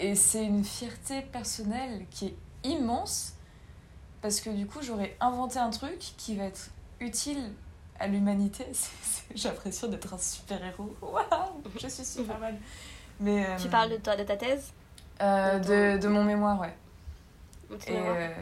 [0.00, 3.34] Et c'est une fierté personnelle qui est immense
[4.20, 7.52] parce que du coup j'aurais inventé un truc qui va être utile
[7.98, 8.66] à l'humanité.
[9.34, 10.96] J'ai l'impression d'être un super-héros.
[11.02, 12.56] Waouh, je suis Superman.
[13.20, 14.72] Mais, euh, Tu parles de toi, de ta thèse
[15.20, 16.74] euh, de, de mon mémoire, ouais.
[17.88, 18.34] Et mémoire euh,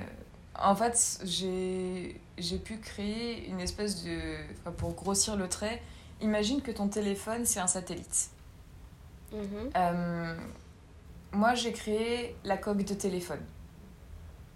[0.59, 4.37] en fait, j'ai pu créer une espèce de.
[4.61, 5.83] enfin, pour grossir le trait,
[6.21, 8.31] imagine que ton téléphone, c'est un satellite.
[9.33, 10.37] Mhm,
[11.33, 13.41] moi, j'ai créé la coque de téléphone.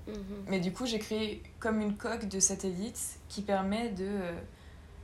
[0.06, 0.16] mhm.
[0.46, 4.08] Mais du coup, j'ai créé comme une coque de satellite qui permet de,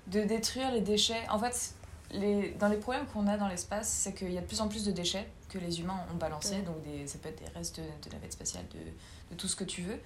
[0.09, 1.29] de détruire les déchets.
[1.31, 1.75] En fait,
[2.11, 4.69] les, dans les problèmes qu'on a dans l'espace, c'est qu'il y a de plus en
[4.69, 6.57] plus de déchets que les humains ont balancés.
[6.57, 6.63] Ouais.
[6.63, 9.57] Donc, des, ça peut être des restes de, de navettes spatiales, de, de tout ce
[9.57, 9.99] que tu veux.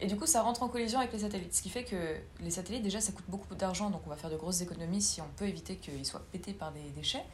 [0.00, 1.54] Et du coup, ça rentre en collision avec les satellites.
[1.54, 3.90] Ce qui fait que les satellites, déjà, ça coûte beaucoup d'argent.
[3.90, 6.70] Donc, on va faire de grosses économies si on peut éviter qu'ils soient pétés par
[6.70, 7.24] des déchets.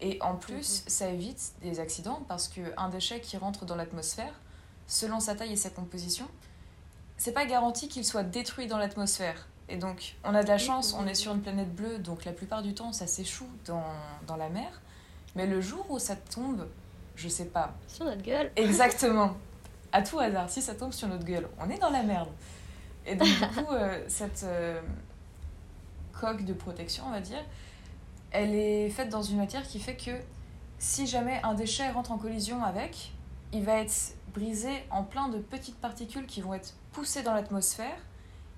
[0.00, 4.32] Et en plus, ça évite des accidents parce qu'un déchet qui rentre dans l'atmosphère,
[4.86, 6.28] selon sa taille et sa composition,
[7.16, 9.48] c'est pas garanti qu'il soit détruit dans l'atmosphère.
[9.68, 12.32] Et donc, on a de la chance, on est sur une planète bleue, donc la
[12.32, 13.84] plupart du temps, ça s'échoue dans,
[14.26, 14.80] dans la mer.
[15.36, 16.66] Mais le jour où ça tombe,
[17.16, 18.50] je sais pas Sur notre gueule.
[18.56, 19.36] exactement,
[19.92, 22.28] à tout hasard, si ça tombe sur notre gueule, on est dans la merde.
[23.06, 24.80] Et donc, du coup, euh, cette euh,
[26.18, 27.44] coque de protection, on va dire,
[28.30, 30.12] elle est faite dans une matière qui fait que
[30.78, 33.12] si jamais un déchet rentre en collision avec,
[33.52, 37.96] il va être brisé en plein de petites particules qui vont être poussées dans l'atmosphère.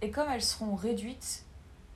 [0.02, 1.44] Et comme elles seront réduites,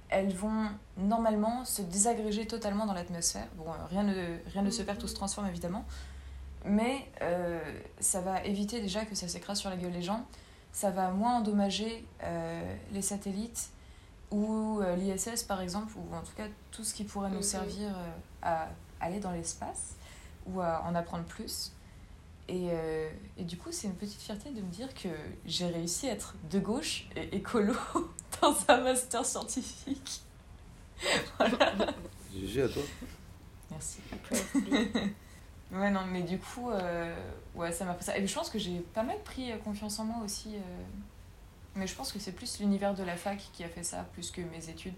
[0.09, 3.47] elles vont normalement se désagréger totalement dans l'atmosphère.
[3.57, 5.85] Bon, euh, rien ne, rien ne se perd, tout se transforme évidemment.
[6.65, 7.61] Mais euh,
[8.01, 10.25] ça va éviter déjà que ça s'écrase sur la gueule des gens.
[10.73, 13.69] Ça va moins endommager euh, les satellites
[14.31, 17.43] ou euh, l'ISS par exemple, ou en tout cas tout ce qui pourrait nous Mhm.
[17.43, 17.95] servir
[18.43, 18.69] à
[19.01, 19.95] aller dans l'espace
[20.47, 21.73] ou à en apprendre plus.
[22.49, 25.09] Et, euh, et du coup, c'est une petite fierté de me dire que
[25.47, 27.75] j'ai réussi à être de gauche et écolo
[28.43, 30.21] dans un master scientifique.
[32.35, 32.83] GG à toi.
[33.71, 33.99] Merci.
[35.73, 37.17] Ouais, non, mais du coup, euh,
[37.57, 38.17] ouais, ça m'a fait ça.
[38.19, 40.55] Et je pense que j'ai pas mal pris euh, confiance en moi aussi.
[40.55, 40.61] euh,
[41.75, 44.31] mais je pense que c'est plus l'univers de la fac qui a fait ça, plus
[44.31, 44.95] que mes études.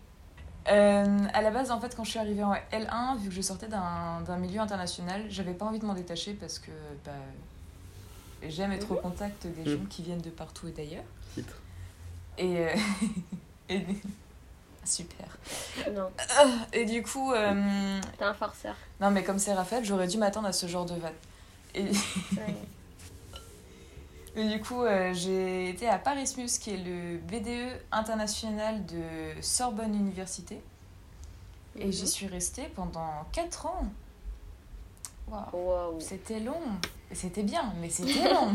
[0.68, 3.40] Euh, à la base, en fait, quand je suis arrivée en L1, vu que je
[3.42, 6.70] sortais d'un d'un milieu international, j'avais pas envie de m'en détacher parce que
[7.04, 7.12] bah,
[8.48, 11.04] j'aime être au contact des gens qui viennent de partout et d'ailleurs.
[11.34, 11.54] Titre.
[12.38, 12.68] Et, euh,
[13.68, 13.86] et-
[14.84, 15.26] Super.
[15.92, 16.08] Non,
[16.72, 18.76] Et du coup, euh, t'es un forceur.
[19.00, 21.12] non, mais comme c'est Raphaël, j'aurais dû m'attendre à ce genre de vanne.
[21.74, 21.90] Et, Ouais.
[24.36, 29.94] Mais du coup, euh, j'ai été à Parismus, qui est le BDE international de Sorbonne
[29.94, 30.60] Université.
[31.78, 32.06] Et j'y Mhm.
[32.08, 33.84] suis restée pendant 4 ans.
[35.28, 35.42] Waouh.
[35.52, 36.00] Wow.
[36.00, 36.60] C'était long.
[37.12, 38.54] C'était bien, mais c'était long.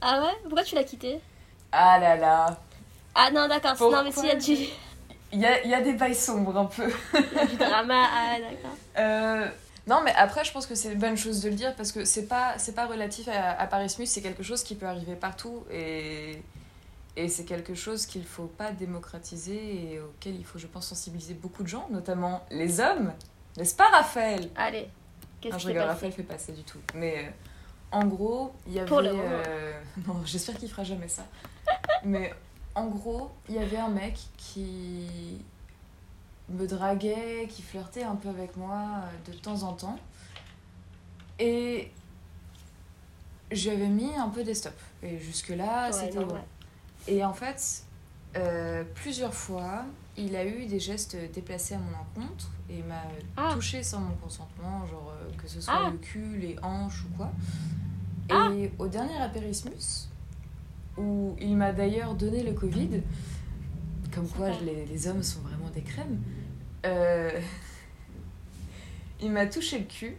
[0.00, 0.32] Ah ouais?
[0.42, 1.20] Pourquoi tu l'as quitté
[1.72, 2.58] Ah là là.
[3.14, 3.74] Ah non, d'accord.
[3.90, 4.52] Non, mais s'il y a du,
[5.32, 6.86] Il y a, y a des bails sombres un peu.
[6.86, 8.76] du drama, ah d'accord.
[8.98, 9.48] Euh,
[9.86, 12.04] non, mais après, je pense que c'est une bonne chose de le dire parce que
[12.04, 15.64] c'est pas, c'est pas relatif à, à Parismus, c'est quelque chose qui peut arriver partout
[15.70, 16.42] et,
[17.16, 21.34] et c'est quelque chose qu'il faut pas démocratiser et auquel il faut, je pense, sensibiliser
[21.34, 23.12] beaucoup de gens, notamment les hommes.
[23.56, 24.50] N'est-ce pas, Raphaël?
[24.56, 24.88] Allez,
[25.40, 26.80] qu'est-ce Non, qui je rigole, Raphaël fait pas ça du tout.
[26.94, 27.30] Mais euh,
[27.92, 28.88] en gros, il y avait.
[28.88, 31.24] Pour le euh, Non, j'espère qu'il fera jamais ça.
[32.02, 32.32] Mais
[32.74, 35.44] en gros, il y avait un mec qui
[36.50, 39.98] me draguait, qui flirtait un peu avec moi euh, de temps en temps.
[41.38, 41.90] Et
[43.50, 44.74] j'avais mis un peu des stops.
[45.02, 46.36] Et jusque-là, Ouais, c'était bon.
[47.06, 47.82] Et en fait,
[48.36, 49.84] euh, plusieurs fois,
[50.16, 53.02] il a eu des gestes déplacés à mon encontre et m'a
[53.36, 53.50] Ah.
[53.54, 55.90] touché sans mon consentement, genre euh, que ce soit Ah.
[55.90, 57.30] le cul, les hanches ou quoi.
[58.30, 58.50] Ah.
[58.54, 60.08] Et au dernier apérismus,
[60.96, 63.02] où il m'a d'ailleurs donné le Covid,
[64.14, 66.20] comme quoi les, les hommes sont vraiment des crèmes,
[66.86, 67.30] euh,
[69.20, 70.16] il m'a touché le cul.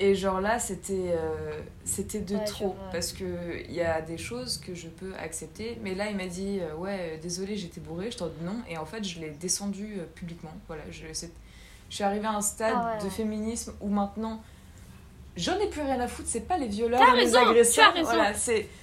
[0.00, 2.74] Et genre là, c'était euh, c'était de Ouais, trop.
[2.90, 5.78] Parce qu'il y a des choses que je peux accepter.
[5.82, 8.10] Mais là, il m'a dit euh, Ouais, désolé, j'étais bourré.
[8.10, 8.56] Je t'en dis non.
[8.68, 10.50] Et en fait, je l'ai descendu publiquement.
[10.66, 13.04] Voilà, je, je suis arrivée à un stade Ah ouais.
[13.04, 14.42] de féminisme où maintenant,
[15.36, 16.28] j'en ai plus rien à foutre.
[16.30, 17.92] C'est pas les violeurs, les raison, tu as agresseurs.
[17.94, 18.10] raison.
[18.12, 18.32] Voilà,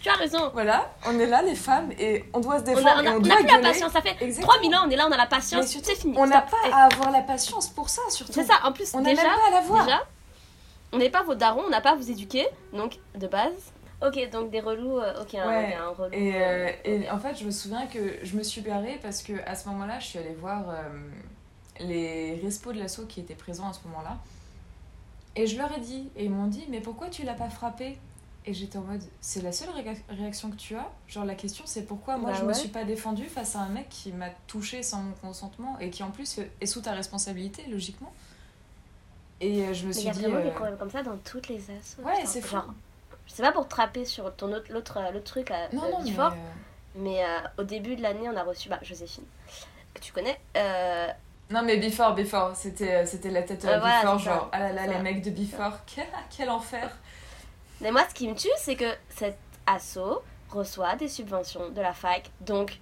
[0.02, 0.50] Tu as raison.
[0.54, 2.88] voilà, on est là, les femmes, et on doit se On défendre.
[2.90, 4.48] a, on a- et on on a doit plus la patience, ça fait Exactement.
[4.54, 6.16] 3000 ans, on est là, on a la patience, c'est fini.
[6.18, 8.34] On n'a pas à avoir la patience pour ça, surtout.
[8.34, 9.86] C'est ça, en plus, On n'a déjà, même pas à la voir.
[9.86, 10.08] déjà,
[10.92, 13.54] on n'est pas vos darons, on n'a pas à vous éduquer, donc de base.
[14.02, 16.14] Ok, donc des relous, euh, ok, un, Ouais, un relou.
[16.14, 19.22] Et, euh, euh, et en fait, je me souviens que je me suis garée parce
[19.22, 20.74] que à ce moment-là, je suis allée voir euh,
[21.82, 24.18] les respos de l'assaut qui étaient présents à ce moment-là.
[25.36, 27.98] Et je leur ai dit, et ils m'ont dit, mais pourquoi tu l'as pas frappé?
[28.46, 30.89] Et j'étais en mode, c'est la seule réa- réaction que tu as?
[31.08, 32.54] Genre, la question, c'est pourquoi moi Bah je me ouais.
[32.54, 36.04] suis pas défendue face à un mec qui m'a touchée sans mon consentement et qui
[36.04, 38.12] en plus est sous ta responsabilité, logiquement.
[39.42, 40.26] Et euh, je me Mais il suis y a dit.
[40.26, 42.02] vraiment des euh, problèmes comme ça dans toutes les assos.
[42.04, 42.56] Ouais, c'est fou.
[42.56, 42.74] Genre,
[43.28, 45.84] je sais pas pour te trapper sur ton autre, l'autre, euh, l'autre truc à Non,
[45.84, 46.06] euh, non, mais.
[46.06, 46.52] Bifort, euh,
[46.96, 49.26] mais euh, au début de l'année, on a reçu bah, Joséphine,
[49.94, 50.39] que tu connais.
[51.52, 54.26] Non mais Before, Before, c'était euh, c'était la tête Euh, euh, voilà, Before, ça.
[54.26, 56.90] genre, ah là là, les mecs de Before, quel, quel enfer
[57.82, 61.94] Mais moi, ce qui me tue, c'est que cet asso reçoit des subventions de la
[61.94, 62.80] fac, donc.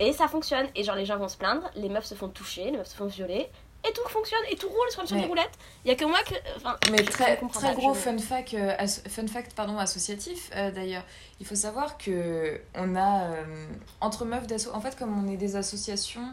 [0.00, 0.68] Et ça fonctionne.
[0.76, 2.94] Et genre, les gens vont se plaindre, les meufs se font toucher, les meufs se
[2.96, 3.50] font violer,
[3.88, 5.50] et tout fonctionne, et tout roule sur le champ des roulettes.
[5.84, 6.34] Il y a que moi que.
[6.56, 7.36] Enfin, Mais très,
[7.74, 11.02] gros fun fact, euh, as- fun fact pardon, associatif euh, d'ailleurs.
[11.40, 13.66] Il faut savoir que on a euh,
[14.00, 16.32] entre meufs d'asso, en fait comme on est des associations,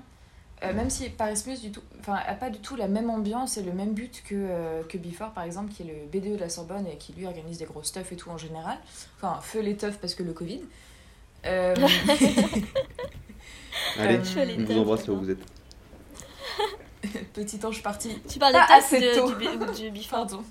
[0.69, 3.63] euh, même si Parismus du tout, enfin a pas du tout la même ambiance et
[3.63, 6.49] le même but que euh, que Before par exemple, qui est le BDE de la
[6.49, 8.77] Sorbonne et qui lui organise des gros stuff et tout en général.
[9.17, 10.61] Enfin feu les teufs parce que le Covid.
[11.45, 11.75] Euh,
[13.99, 15.39] Allez, Euh, Je on vous embrasse là où vous êtes.
[17.33, 18.19] petit ange parti.
[18.27, 19.31] Tu parles des Pas assez de, tôt.
[19.73, 20.07] du, du.
[20.07, 20.43] Pardon.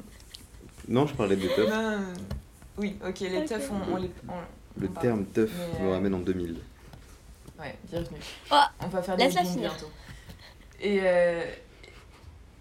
[0.88, 1.68] Non, je parlais des teufs.
[1.70, 2.00] Non.
[2.77, 3.46] Oui, ok, les Ok.
[3.46, 4.11] teufs, on, on les.
[4.29, 5.50] on- Le on terme teuf
[5.81, 6.57] euh, ramène en 2000.
[7.59, 8.18] Ouais, bienvenue.
[8.50, 9.70] Oh, on va faire des finir.
[9.70, 9.90] bientôt.
[10.80, 11.42] Et euh,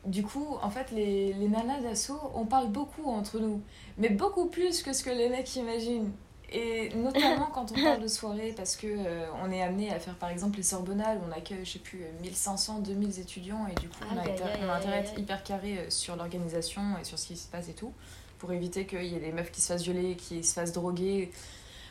[0.05, 3.61] du coup, en fait, les, les nanas d'assaut, on parle beaucoup entre nous.
[3.97, 6.11] Mais beaucoup plus que ce que les mecs imaginent.
[6.51, 10.13] Et notamment quand on parle de soirée, parce que euh, on est amené à faire
[10.15, 13.89] par exemple les Sorbonnales, où on accueille, je sais plus, 1500, 2000 étudiants, et du
[13.89, 17.25] coup, on a, on intérêt à être hyper carré euh, sur l'organisation et sur ce
[17.25, 17.91] qui se passe et tout,
[18.37, 21.31] pour éviter qu'il y ait des meufs qui se fassent violer, qui se fassent droguer.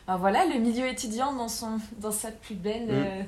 [0.07, 2.85] Enfin, voilà, le milieu étudiant dans, son, dans sa plus belle.
[2.85, 2.89] Mm.
[2.91, 3.23] euh,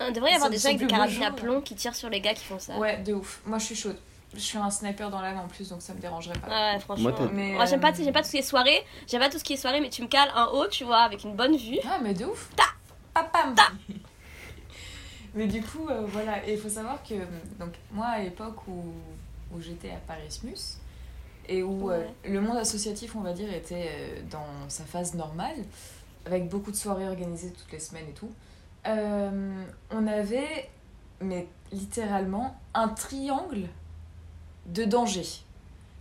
[0.00, 2.20] On devrait y avoir des gens avec des carabines à plomb qui tirent sur les
[2.20, 2.76] gars qui font ça.
[2.78, 3.40] Ouais, de ouf.
[3.46, 3.96] Moi, je suis chaude.
[4.34, 6.48] Je suis un sniper dans l'âme en plus, donc ça me dérangerait pas.
[6.48, 7.10] Ouais, franchement.
[7.10, 8.84] Moi, t'as- Mais, Moi, j'aime pas, euh, j'aime pas tout ce qui est soirée.
[9.06, 10.98] J'aime pas tout ce qui est soirée, mais tu me cales un haut, tu vois,
[10.98, 11.78] avec une bonne vue.
[11.84, 12.50] Ah, mais de ouf.
[12.54, 12.64] Ta.
[13.14, 13.54] Papam.
[15.34, 16.46] mais du coup, euh, voilà.
[16.46, 17.14] Et il faut savoir que,
[17.58, 18.92] donc, moi, à l'époque où,
[19.54, 20.76] où j'étais à Parismus,
[21.48, 25.56] et où euh, le monde associatif, on va dire, était euh, dans sa phase normale,
[26.26, 28.30] avec beaucoup de soirées organisées toutes les semaines et tout,
[28.88, 30.68] euh, on avait,
[31.20, 33.68] mais littéralement, un triangle
[34.66, 35.24] de danger.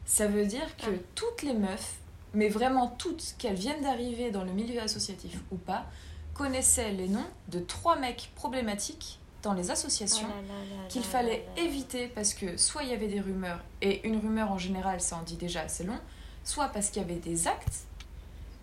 [0.05, 0.99] Ça veut dire que Ah.
[1.15, 1.95] toutes les meufs,
[2.33, 5.85] mais vraiment toutes, qu'elles viennent d'arriver dans le milieu associatif ou pas,
[6.33, 11.63] connaissaient les noms de trois mecs problématiques dans les associations Oh qu'il fallait là.
[11.63, 15.17] éviter parce que soit il y avait des rumeurs, et une rumeur en général ça
[15.17, 15.97] en dit déjà assez long,
[16.43, 17.85] soit parce qu'il y avait des actes,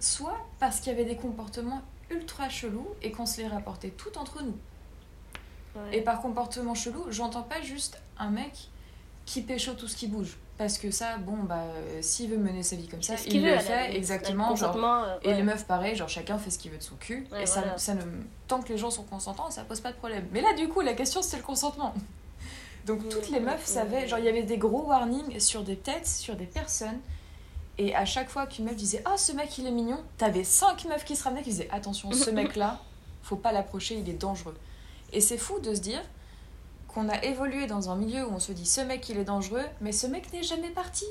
[0.01, 1.83] soit parce qu'il y avait des comportements
[2.14, 4.57] ultra chelous et qu'on se les rapportait tout entre nous.
[5.77, 5.98] Ouais.
[5.98, 8.68] Et par comportement chelou, j'entends pas juste un mec
[9.27, 10.37] qui pécho tout ce qui bouge.
[10.57, 13.48] Parce que ça, bon, bah, euh, s'il veut mener sa vie comme ça, il veut,
[13.48, 14.50] le la fait exactement.
[14.50, 16.94] Le Genre, euh, et les meufs, pareil, genre chacun fait ce qu'il veut de son
[16.94, 17.27] cul.
[17.33, 17.79] Ouais, et ça, voilà.
[17.79, 18.03] ça ne,
[18.46, 20.29] tant que les gens sont consentants, ça pose pas de problème.
[20.31, 21.92] Mais là, du coup, la question, c'est le consentement.
[22.87, 26.07] Donc, toutes les meufs savaient, genre, il y avait des gros warnings sur des têtes,
[26.07, 27.00] sur des personnes.
[27.79, 30.85] Et à chaque fois qu'une meuf disait Oh, ce mec, il est mignon, t'avais cinq
[30.85, 32.81] meufs qui se ramenaient qui disaient Attention, ce mec-là,
[33.23, 34.57] faut pas l'approcher, il est dangereux.
[35.13, 36.03] Et c'est fou de se dire
[36.89, 39.65] qu'on a évolué dans un milieu où on se dit Ce mec, il est dangereux,
[39.81, 41.07] mais ce mec n'est jamais parti.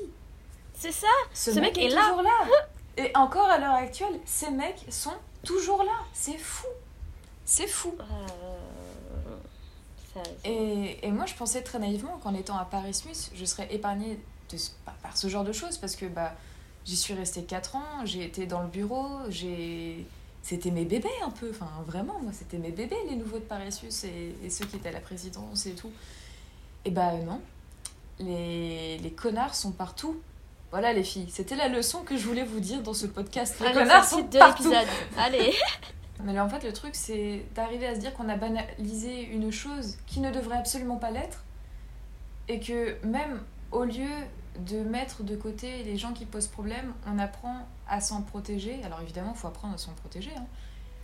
[0.74, 2.02] C'est ça Ce, Ce mec, mec est, est là.
[2.08, 2.30] toujours là.
[2.96, 5.92] Et encore à l'heure actuelle, ces mecs sont toujours là.
[6.14, 6.66] C'est fou.
[7.44, 7.92] C'est fou.
[8.00, 9.36] Euh,
[10.14, 14.18] ça- Et, et moi, je pensais très naïvement qu'en étant à Parismus, je serais épargnée
[14.50, 14.70] de, ce-
[15.02, 16.32] par ce genre de choses parce que bah,
[16.84, 20.06] j'y suis restée 4 ans, j'ai été dans le bureau, j'ai.
[20.42, 23.92] C'était mes bébés un peu, enfin vraiment, moi c'était mes bébés les nouveaux de Parismus
[24.04, 25.90] et, et ceux qui étaient à la présidence et tout.
[26.84, 27.40] Et bah non,
[28.18, 30.20] les, les connards sont partout.
[30.70, 33.56] Voilà les filles, c'était la leçon que je voulais vous dire dans ce podcast.
[33.60, 34.72] Les Allez, connards sont de partout.
[35.16, 35.54] Allez.
[36.24, 39.50] Mais là, en fait, le truc, c'est d'arriver à se dire qu'on a banalisé une
[39.50, 41.44] chose qui ne devrait absolument pas l'être.
[42.48, 43.40] Et que même
[43.72, 44.10] au lieu
[44.58, 48.80] de mettre de côté les gens qui posent problème, on apprend à s'en protéger.
[48.84, 50.30] Alors évidemment, il faut apprendre à s'en protéger.
[50.36, 50.46] hein.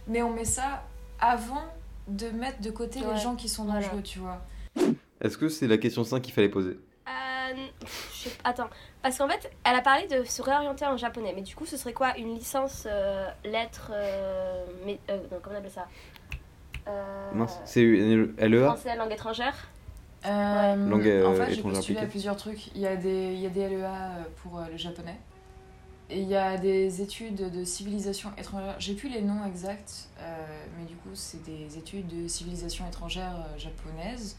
[0.06, 0.82] Mais on met ça
[1.20, 1.64] avant
[2.08, 3.80] de mettre de côté Ouais, les gens qui sont voilà.
[3.80, 4.40] dangereux, tu vois.
[5.20, 6.78] Est-ce que c'est la question 5 qu'il fallait poser?
[7.08, 8.68] Euh, je sais- Attends,
[9.02, 11.76] parce qu'en fait, elle a parlé de se réorienter en japonais, mais du coup, ce
[11.76, 12.16] serait quoi?
[12.16, 13.90] Une licence euh, lettres.
[13.92, 15.86] euh, mais, euh, non, comment on appelle ça?
[16.88, 19.54] Euh, Mince, c'est une LEA Français, langue étrangère
[20.26, 22.68] Euh, Langue, euh, en fait, j'ai postulé à plusieurs trucs.
[22.74, 25.18] Il y a des, il y a des LEA euh, pour euh, le japonais.
[26.10, 28.74] Et il y a des études de civilisation étrangère.
[28.80, 33.36] J'ai plus les noms exacts, euh, mais du coup, c'est des études de civilisation étrangère
[33.36, 34.36] euh, japonaise.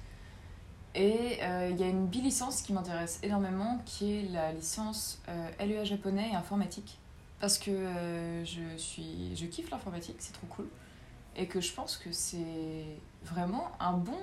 [0.94, 5.66] Et euh, il y a une bilicence qui m'intéresse énormément, qui est la licence euh,
[5.66, 7.00] LEA japonais et informatique.
[7.40, 10.68] Parce que euh, je, suis, je kiffe l'informatique, c'est trop cool.
[11.38, 12.86] Et que je pense que c'est
[13.24, 14.20] vraiment un bon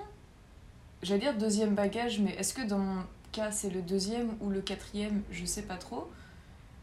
[1.02, 4.60] j'allais dire deuxième bagage, mais est-ce que dans mon cas c'est le deuxième ou le
[4.60, 5.22] quatrième?
[5.30, 6.10] Je sais pas trop.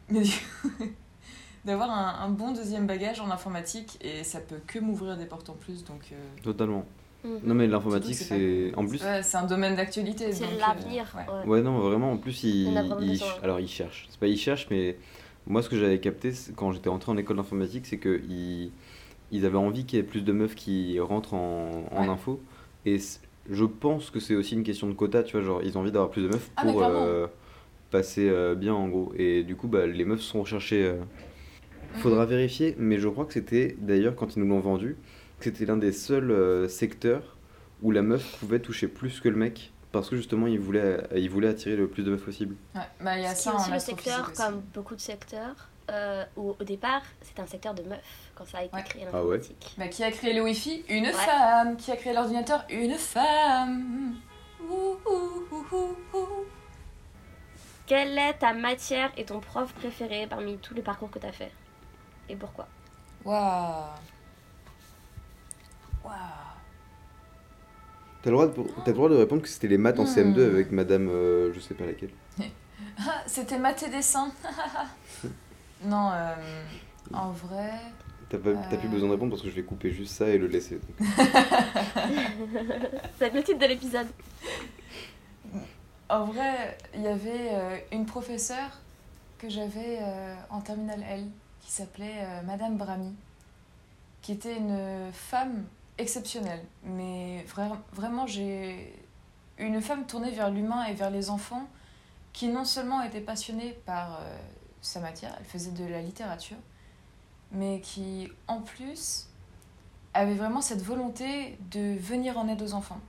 [0.10, 0.24] Mais
[1.66, 5.50] d'avoir un, un bon deuxième bagage en informatique et ça peut que m'ouvrir des portes
[5.50, 5.84] en plus.
[5.84, 6.86] Donc, euh, Totalement.
[7.24, 7.40] Mhm.
[7.44, 8.72] Non mais l'informatique c'est...
[8.76, 9.02] En plus...
[9.04, 10.32] ouais, c'est un domaine d'actualité.
[10.32, 11.16] C'est l'avenir.
[11.18, 11.48] euh, ouais.
[11.48, 11.62] ouais.
[11.64, 12.68] Non, vraiment, en plus, il,
[13.02, 14.06] il- alors il cherche.
[14.12, 14.96] C'est pas il cherche, mais
[15.48, 18.72] moi, ce que j'avais capté quand j'étais rentré en école d'informatique, c'est que ils,
[19.32, 22.10] ils avaient envie qu'il y ait plus de meufs qui rentrent en, en Ouais.
[22.10, 22.40] info.
[22.86, 23.00] Et
[23.50, 25.92] je pense que c'est aussi une question de quota, tu vois, genre, ils ont envie
[25.92, 27.28] d'avoir plus de meufs Ah, pour euh,
[27.92, 29.14] passer euh, bien, en gros.
[29.18, 30.84] Et du coup, bah, les meufs sont recherchées.
[30.86, 30.96] euh,
[31.94, 32.02] Mhm.
[32.02, 34.98] Faudra vérifier, mais je crois que c'était, d'ailleurs, quand ils nous l'ont vendu,
[35.40, 37.38] que c'était l'un des seuls euh, secteurs
[37.82, 39.72] où la meuf pouvait toucher plus que le mec.
[39.92, 42.56] Parce que justement, ils voulaient, ils voulaient attirer le plus de meufs possible.
[42.76, 44.36] Ouais, bah, il y a ça aussi le secteur, aussi.
[44.36, 48.25] comme beaucoup de secteurs, euh, où au départ, c'était un secteur de meufs?
[48.36, 48.84] Quand ça a été Ouais.
[48.84, 49.76] créé Ah ouais l'informatique.
[49.78, 50.84] Bah, qui a créé le Wi-Fi?
[50.90, 51.12] Une Ouais.
[51.14, 51.78] femme.
[51.78, 52.66] Qui a créé l'ordinateur?
[52.70, 54.16] Une femme.
[54.62, 56.46] Ouh, ouh, ouh, ouh, ouh.
[57.88, 61.32] Quelle est ta matière et ton prof préféré parmi tous les parcours que tu as
[61.32, 61.52] fait?
[62.30, 62.68] Et pourquoi?
[63.24, 63.86] Waouh.
[66.04, 66.14] Waouh.
[68.24, 70.08] T'as le, droit de- le droit de répondre que c'était les maths en Hmm.
[70.08, 72.10] CM2 avec madame, euh, je sais pas laquelle.
[72.98, 74.32] Ah, c'était maths et dessin.
[75.84, 76.64] non, euh,
[77.14, 77.70] en vrai.
[78.30, 78.92] T'as pas- t'as plus Euh.
[78.92, 80.80] besoin de répondre parce que je vais couper juste ça et le laisser.
[80.80, 81.08] donc.
[83.20, 84.08] C'est le titre de l'épisode.
[86.10, 88.80] En vrai, il y avait euh, une professeure
[89.38, 91.26] que j'avais euh, en terminale L
[91.62, 93.14] qui s'appelait euh, Madame Brami,
[94.22, 95.66] qui était une femme
[95.98, 96.62] exceptionnelle.
[96.84, 98.94] Mais vra- vraiment, j'ai
[99.58, 101.68] une femme tournée vers l'humain et vers les enfants
[102.34, 104.38] qui non seulement était passionnée par euh,
[104.82, 106.58] sa matière, elle faisait de la littérature,
[107.52, 109.28] mais qui en plus
[110.14, 113.00] avait vraiment cette volonté de venir en aide aux enfants.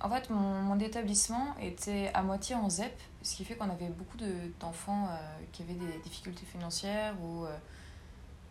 [0.00, 3.88] En fait, mon, mon établissement était à moitié en ZEP, ce qui fait qu'on avait
[3.90, 5.16] beaucoup de- d'enfants euh,
[5.52, 7.56] qui avaient des difficultés financières ou, euh,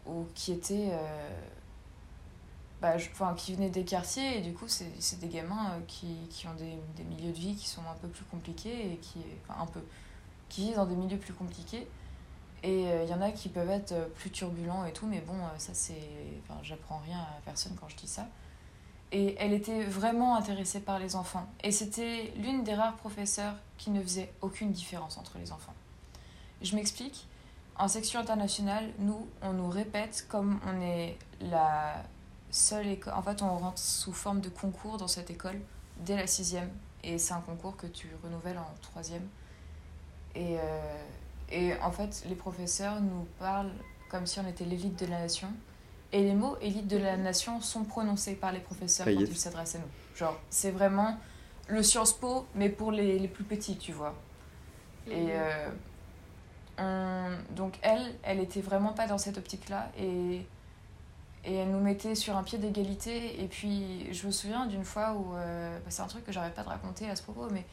[0.05, 0.89] ou qui étaient.
[0.91, 1.29] euh,
[2.81, 6.53] bah, enfin, qui venaient des quartiers et du coup, c'est des gamins qui, qui ont
[6.53, 9.19] des, des milieux de vie qui sont un peu plus compliqués et qui.
[9.47, 9.81] Enfin, un peu.
[10.49, 11.87] qui vivent dans des milieux plus compliqués.
[12.63, 15.21] Et euh, il y en a qui peuvent être euh, plus turbulents et tout, mais
[15.21, 15.93] bon, euh, ça c'est.
[16.43, 18.27] Enfin, j'apprends rien à personne quand je dis ça.
[19.11, 21.47] Et elle était vraiment intéressée par les enfants.
[21.63, 25.73] Et c'était l'une des rares professeurs qui ne faisait aucune différence entre les enfants.
[26.61, 27.27] Je m'explique.
[27.75, 32.03] En section internationale, nous, on nous répète comme on est la
[32.51, 33.13] seule école.
[33.13, 35.59] En fait, on rentre sous forme de concours dans cette école
[36.05, 36.69] dès la sixième.
[37.03, 39.27] Et c'est un concours que tu renouvelles en troisième.
[40.35, 41.03] Et, euh,
[41.51, 43.71] et en fait, les professeurs nous parlent
[44.09, 45.47] comme si on était l'élite de la nation.
[46.11, 49.75] Et les mots élite de la nation sont prononcés par les professeurs quand ils s'adressent
[49.75, 49.85] à nous.
[50.15, 51.17] Genre, c'est vraiment
[51.67, 54.15] le Sciences Po, mais pour les, les plus petits, tu vois.
[55.07, 55.69] Et euh,
[56.79, 60.45] on- donc elle, elle était vraiment pas dans cette optique-là et,
[61.45, 63.41] et elle nous mettait sur un pied d'égalité.
[63.43, 66.53] Et puis je me souviens d'une fois où, euh, bah, c'est un truc que j'arrête
[66.55, 67.65] pas de raconter à ce propos, mais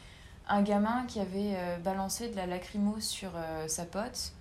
[0.48, 4.32] un gamin qui avait euh, balancé de la lacrymo sur euh, sa pote,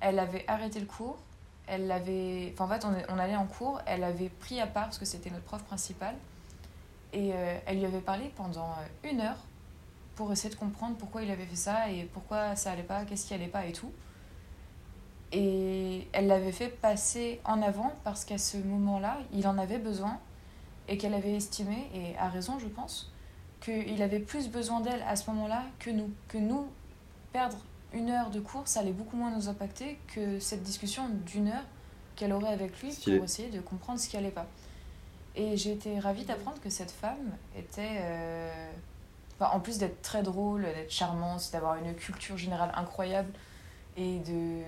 [0.00, 1.18] elle avait arrêté le cours.
[1.66, 5.04] Elle l'avait, en fait on, allait en cours, elle l'avait pris à part parce que
[5.04, 6.16] c'était notre prof principale
[7.12, 9.38] et euh, elle lui avait parlé pendant une heure
[10.16, 13.26] pour essayer de comprendre pourquoi il avait fait ça et pourquoi ça allait pas, qu'est-ce
[13.26, 13.92] qui allait pas et tout.
[15.30, 20.18] Et elle l'avait fait passer en avant parce qu'à ce moment-là, il en avait besoin
[20.88, 23.11] et qu'elle avait estimé, et a raison je pense,
[23.62, 26.10] qu'il avait plus besoin d'elle à ce moment-là que nous.
[26.28, 26.68] Que nous,
[27.32, 27.58] perdre
[27.92, 31.64] une heure de cours, ça allait beaucoup moins nous impacter que cette discussion d'une heure
[32.16, 33.16] qu'elle aurait avec lui Stylé.
[33.16, 34.46] pour essayer de comprendre ce qui allait pas.
[35.34, 37.98] Et j'ai été ravie d'apprendre que cette femme était...
[38.00, 38.70] euh,
[39.38, 43.32] enfin, en plus d'être très drôle, d'être charmante, d'avoir une culture générale incroyable,
[43.96, 44.62] et de...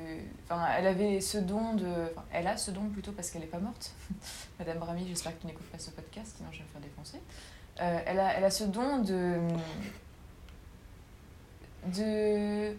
[0.45, 1.86] Enfin, elle avait ce don de...
[2.11, 3.92] Enfin, elle a ce don plutôt parce qu'elle n'est pas morte.
[4.59, 7.20] Madame Brami, j'espère que tu n'écoutes pas ce podcast, sinon je vais me faire défoncer.
[7.80, 9.38] Euh, elle, a, elle a ce don de...
[11.86, 12.76] de...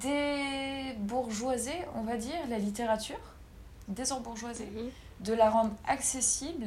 [0.00, 3.20] débourgeoiser, on va dire, la littérature,
[3.88, 4.90] désembourgeoiser Mhm.
[5.20, 6.66] de la rendre accessible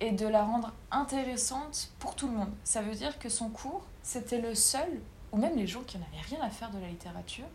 [0.00, 2.52] et de la rendre intéressante pour tout le monde.
[2.64, 4.88] Ça veut dire que son cours, c'était le seul,
[5.32, 7.46] ou même les gens qui n'avaient rien à faire de la littérature,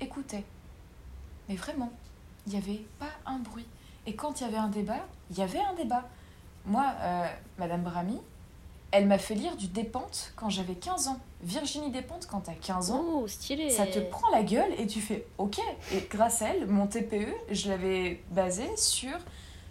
[0.00, 0.44] écoutaient.
[1.48, 1.92] Mais vraiment,
[2.46, 3.66] il n'y avait pas un bruit.
[4.06, 6.04] Et quand il y avait un débat, il y avait un débat.
[6.66, 7.26] Moi, euh,
[7.58, 8.20] Madame Brami,
[8.90, 11.18] elle m'a fait lire du Despentes quand j'avais 15 ans.
[11.42, 13.68] Virginie Despentes, quand t'as 15 ans, Oh, stylé.
[13.70, 15.58] ça te prend la gueule et tu fais OK.
[15.92, 19.10] Et grâce à elle, mon TPE, je l'avais basé sur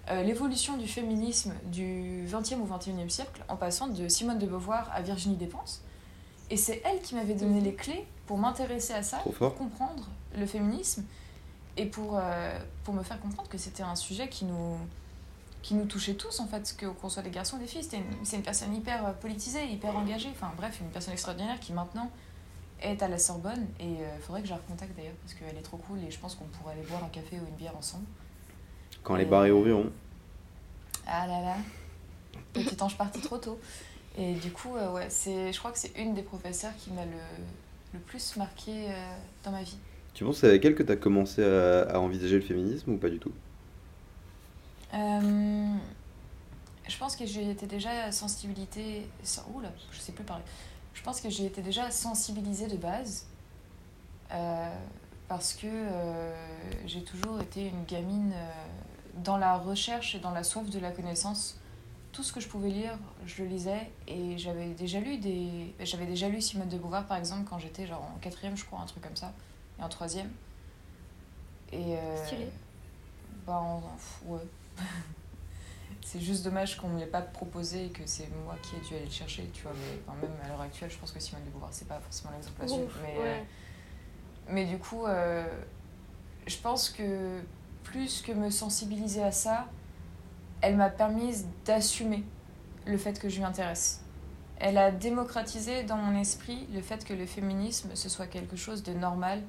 [0.09, 4.91] euh, l'évolution du féminisme du 20e au 21e siècle en passant de Simone de Beauvoir
[4.93, 5.79] à Virginie Despentes.
[6.49, 10.45] Et c'est elle qui m'avait donné les clés pour m'intéresser à ça, pour comprendre le
[10.45, 11.05] féminisme
[11.77, 14.77] et pour, euh, pour me faire comprendre que c'était un sujet qui nous,
[15.63, 17.87] qui nous touchait tous, en fait, qu'on soit des garçons ou des filles.
[17.93, 21.73] Une- C'est une, personne hyper euh, politisée, hyper engagée, enfin bref, une personne extraordinaire qui
[21.73, 22.11] maintenant
[22.81, 25.61] est à la Sorbonne et il faudrait que je la recontacte d'ailleurs parce qu'elle est
[25.61, 28.05] trop cool et je pense qu'on pourrait aller boire un café ou une bière ensemble.
[29.03, 29.89] Quand les Et- bars ouvriront.
[31.07, 31.55] Ah là là,
[32.53, 33.57] petit ange parti trop tôt.
[34.17, 37.11] Et du coup, euh, ouais, je crois que c'est une des professeurs qui m'a le,
[37.93, 39.77] le plus marqué euh, dans ma vie.
[40.13, 42.91] Tu penses que c'est avec elle que tu as commencé à, à envisager le féminisme
[42.91, 43.31] ou pas du tout?
[44.93, 45.75] Euh,
[46.87, 49.09] je pense que j'ai été déjà sensibilité.
[49.53, 50.43] Oula, je sais plus parler.
[50.93, 53.27] Je pense que j'ai été déjà sensibilisée de base.
[54.31, 54.75] euh,
[55.27, 56.33] parce que euh,
[56.85, 58.33] j'ai toujours été une gamine
[59.23, 61.59] dans la recherche et dans la soif de la connaissance.
[62.11, 66.05] Tout ce que je pouvais lire, je le lisais et j'avais déjà lu des j'avais
[66.05, 68.85] déjà lu Simone de Beauvoir par exemple quand j'étais genre en quatrième je crois un
[68.85, 69.33] truc comme ça
[69.79, 70.29] et en troisième
[71.71, 72.17] et euh,
[73.47, 73.81] bah
[74.25, 74.39] ouais
[76.01, 78.95] c'est juste dommage qu'on me l'ait pas proposé et que c'est moi qui ai dû
[78.95, 81.43] aller le chercher tu vois mais enfin, même à l'heure actuelle je pense que Simone
[81.45, 83.41] de Beauvoir c'est pas forcément l'exemple à suivre Ouf, mais euh,
[84.49, 85.45] mais du coup, euh,
[86.47, 87.41] je pense que
[87.83, 89.67] plus que me sensibiliser à ça,
[90.61, 92.23] elle m'a permis d'assumer
[92.85, 94.01] le fait que je m'y intéresse.
[94.59, 98.83] Elle a démocratisé dans mon esprit le fait que le féminisme, ce soit quelque chose
[98.83, 99.41] de normal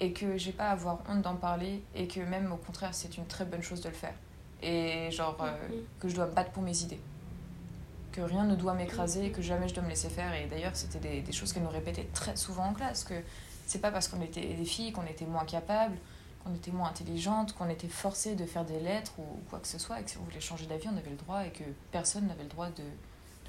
[0.00, 3.16] et que j'ai pas à avoir honte d'en parler et que même au contraire, c'est
[3.16, 4.14] une très bonne chose de le faire.
[4.62, 5.82] Et genre, euh, Mhm.
[6.00, 7.00] que je dois me battre pour mes idées.
[8.12, 10.34] Que rien ne doit m'écraser et que jamais je dois me laisser faire.
[10.34, 13.04] Et d'ailleurs, c'était des, des choses qu'elle nous répétait très souvent en classe.
[13.04, 13.14] Que
[13.66, 15.96] c'est pas parce qu'on était des filles qu'on était moins capables,
[16.44, 19.78] qu'on était moins intelligentes, qu'on était forcé de faire des lettres ou quoi que ce
[19.78, 22.26] soit, et que si on voulait changer d'avis, on avait le droit et que personne
[22.26, 22.82] n'avait le droit de,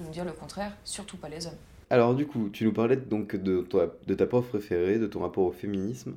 [0.02, 1.58] de nous dire le contraire, surtout pas les hommes.
[1.90, 5.22] Alors du coup, tu nous parlais donc de ta, de ta prof préférée, de ton
[5.22, 6.16] rapport au féminisme.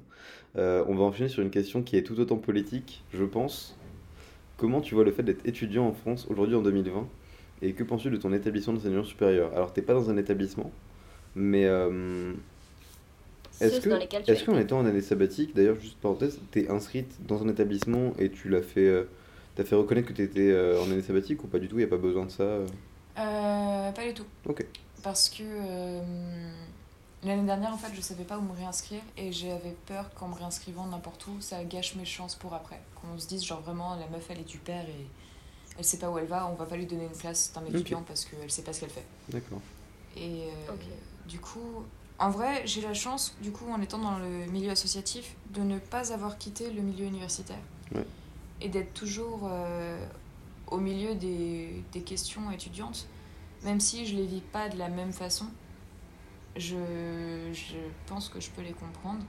[0.57, 3.75] Euh, on va enchaîner sur une question qui est tout autant politique, je pense.
[4.65, 7.07] Comment tu vois le fait d'être étudiant en France aujourd'hui en 2020
[7.61, 9.53] et que penses-tu de ton établissement d'enseignement supérieur?
[9.55, 10.73] Alors t'es pas dans un établissement,
[11.35, 12.33] mais euh,
[13.61, 14.07] est-ce que as
[14.47, 14.63] qu'en été.
[14.63, 18.63] étant en année sabbatique, d'ailleurs juste parenthèse, t'es inscrite dans un établissement et tu l'as
[18.63, 19.05] fait, euh,
[19.55, 21.79] t'as fait reconnaître que t'étais euh, en année sabbatique ou pas du tout?
[21.79, 22.67] Il y a pas besoin de ça euh?
[23.19, 24.25] Euh, pas du tout.
[24.47, 24.65] Ok.
[25.03, 26.01] Parce que euh,
[27.25, 30.35] l'année dernière, en fait, je savais pas où me réinscrire et j'avais peur qu'en me
[30.35, 32.81] réinscrivant n'importe où, ça gâche mes chances pour après.
[33.01, 35.07] Qu'on se dise, genre vraiment, la meuf, elle est du père et
[35.79, 38.03] elle sait pas où elle va, on va pas lui donner une classe d'un étudiant
[38.07, 39.07] parce qu'elle sait pas ce qu'elle fait.
[39.29, 39.61] D'accord.
[40.17, 40.73] Et euh,
[41.27, 41.85] du coup,
[42.19, 45.63] en en vrai, j'ai la chance, du coup, en étant dans le milieu associatif, de
[45.63, 47.59] ne pas avoir quitté le milieu universitaire.
[47.93, 48.07] Ouais.
[48.61, 49.99] Et d'être toujours euh,
[50.69, 53.09] au milieu des, des questions étudiantes,
[53.65, 55.47] même si je les vis pas de la même façon.
[56.57, 56.77] Je,
[58.07, 59.25] pense que je peux les comprendre.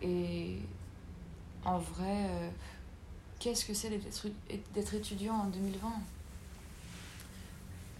[0.00, 0.58] Et
[1.64, 2.50] en vrai, euh,
[3.38, 4.28] qu'est-ce que c'est d'être
[4.74, 5.88] d'être étudiant en 2020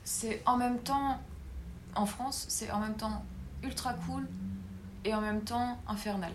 [0.04, 1.20] C'est en même temps,
[1.94, 3.24] en France, c'est en même temps
[3.64, 4.28] ultra cool
[5.04, 6.32] et en même temps infernal.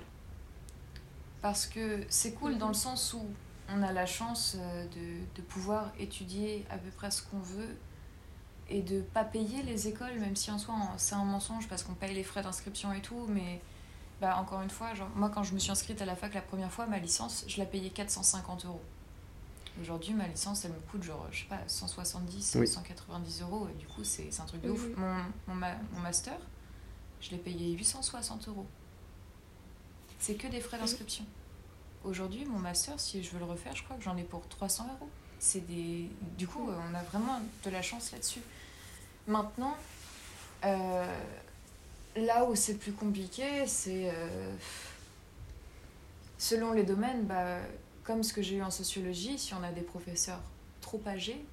[1.42, 3.26] Parce que c'est cool dans le sens où
[3.70, 7.78] on a la chance euh, de, de pouvoir étudier à peu près ce qu'on veut
[8.76, 11.94] et de pas payer les écoles, même si en soi c'est un mensonge parce qu'on
[11.94, 13.62] paye les frais d'inscription et tout, mais
[14.20, 16.42] bah, encore une fois, genre, moi quand je me suis inscrite à la fac la
[16.42, 18.82] première fois, ma licence, je la payais 450 euros.
[19.82, 22.68] Aujourd'hui, ma licence, elle me coûte genre, je sais pas, 170, Oui.
[22.68, 24.86] 190 euros, et du coup, c'est c'est un truc de ouf.
[24.98, 25.18] Mon,
[25.48, 26.38] mon, ma- mon master,
[27.22, 28.66] je l'ai payé 860 euros.
[30.20, 31.26] C'est que des frais d'inscription.
[32.04, 34.88] Aujourd'hui, mon master, si je veux le refaire, je crois que j'en ai pour 300
[34.96, 35.10] euros.
[35.40, 36.10] C'est des...
[36.38, 38.42] Du coup, on a vraiment de la chance là-dessus.
[39.28, 39.76] Maintenant,
[40.66, 41.06] euh,
[42.16, 44.10] là où c'est plus compliqué, c'est...
[44.10, 44.54] euh,
[46.38, 47.58] selon les domaines, bah,
[48.04, 50.42] comme ce que j'ai eu en sociologie, si on a des professeurs
[50.82, 51.44] trop âgés,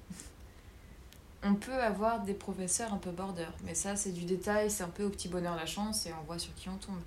[1.43, 3.47] on peut avoir des professeurs un peu border.
[3.63, 6.23] Mais ça, c'est du détail, c'est un peu au petit bonheur la chance et on
[6.25, 7.01] voit sur qui on tombe.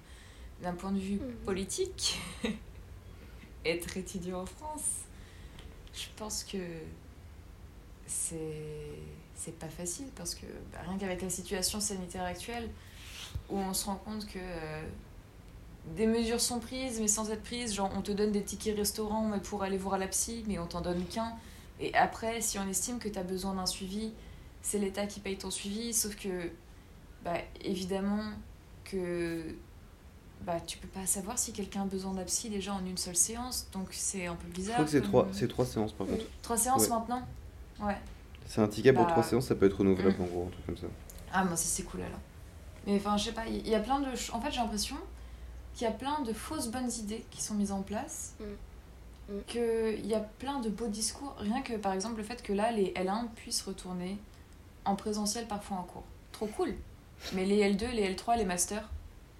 [0.62, 1.34] D'un point de vue Mhm.
[1.44, 2.18] politique,
[3.66, 5.02] être étudiant en France,
[5.92, 6.58] je pense que
[8.06, 8.98] c'est
[9.45, 12.68] c'est pas facile parce que bah, rien qu'avec la situation sanitaire actuelle
[13.51, 14.82] où on se rend compte que euh,
[15.97, 19.28] des mesures sont prises mais sans être prises genre on te donne des tickets restaurants
[19.28, 21.34] mais pour aller voir la psy mais on t'en donne qu'un
[21.80, 24.12] et après si on estime que tu as besoin d'un suivi
[24.62, 26.51] c'est l'État qui paye ton suivi sauf que
[27.22, 28.22] bah, évidemment
[28.84, 29.55] que
[30.42, 33.16] bah, tu peux pas savoir si quelqu'un a besoin d'un psy déjà en une seule
[33.16, 35.92] séance donc c'est un peu Je bizarre crois que c'est comme- trois, c'est trois séances
[35.92, 36.24] par contre.
[36.40, 36.88] trois séances Ouais.
[36.88, 37.22] maintenant?
[37.80, 37.97] Ouais
[38.47, 40.22] C'est un ticket pour Bah, trois séances, ça peut être renouvelable mm.
[40.22, 40.86] en gros, un truc comme ça.
[41.32, 42.18] Ah, moi, ça c'est cool alors.
[42.86, 44.07] Mais enfin, je sais pas, il y a plein de.
[44.32, 44.97] En fait, j'ai l'impression
[45.74, 48.34] qu'il y a plein de fausses bonnes idées qui sont mises en place.
[48.40, 48.45] Mm.
[49.34, 49.40] Mm.
[49.47, 51.34] Qu'il y a plein de beaux discours.
[51.38, 54.18] Rien que par exemple le fait que là, les L1 puissent retourner
[54.84, 56.05] en présentiel parfois en cours.
[56.32, 56.74] Trop cool.
[57.32, 58.86] Mais les L2, les L3, les masters,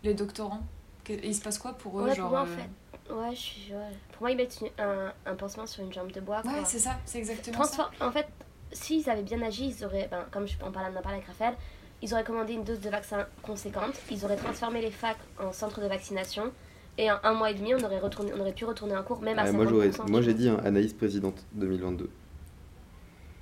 [0.03, 0.63] les doctorants,
[1.05, 3.13] que- il se passe quoi pour eux Ouais, genre, pour moi, en euh, fait.
[3.13, 3.73] Ouais, je suis.
[3.75, 3.91] ouais.
[4.13, 6.41] Pour moi, ils mettent une- un, un pansement sur une jambe de bois.
[6.47, 8.27] Ouais, c'est ça, c'est exactement Transfor- En fait,
[8.75, 11.29] s'ils avaient bien agi, ils auraient, ben, comme je, on parlait, on en parlait avec
[11.29, 11.55] Raphaël,
[12.03, 15.81] ils auraient commandé une dose de vaccin conséquente, ils auraient transformé les facs en centre
[15.81, 16.53] de vaccination,
[16.99, 19.21] et en un mois et demi, on aurait, retourné, on aurait pu retourner en cours,
[19.23, 20.11] même à Ah, 50%.
[20.11, 22.11] moi, j'ai dit hein, Anaïs présidente 2022.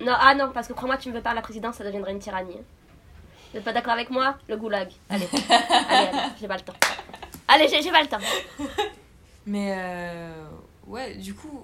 [0.01, 2.11] Non, ah non, parce que crois-moi, tu me veux pas à la présidence, ça deviendrait
[2.13, 2.57] une tyrannie.
[3.51, 4.37] Vous êtes pas d'accord avec moi?
[4.49, 4.91] Le goulag.
[5.09, 6.73] Allez, allez, allez, j'ai pas le temps.
[7.47, 8.17] Allez, j'ai j'ai pas le temps.
[9.45, 10.45] Mais euh,
[10.87, 11.63] ouais, du coup,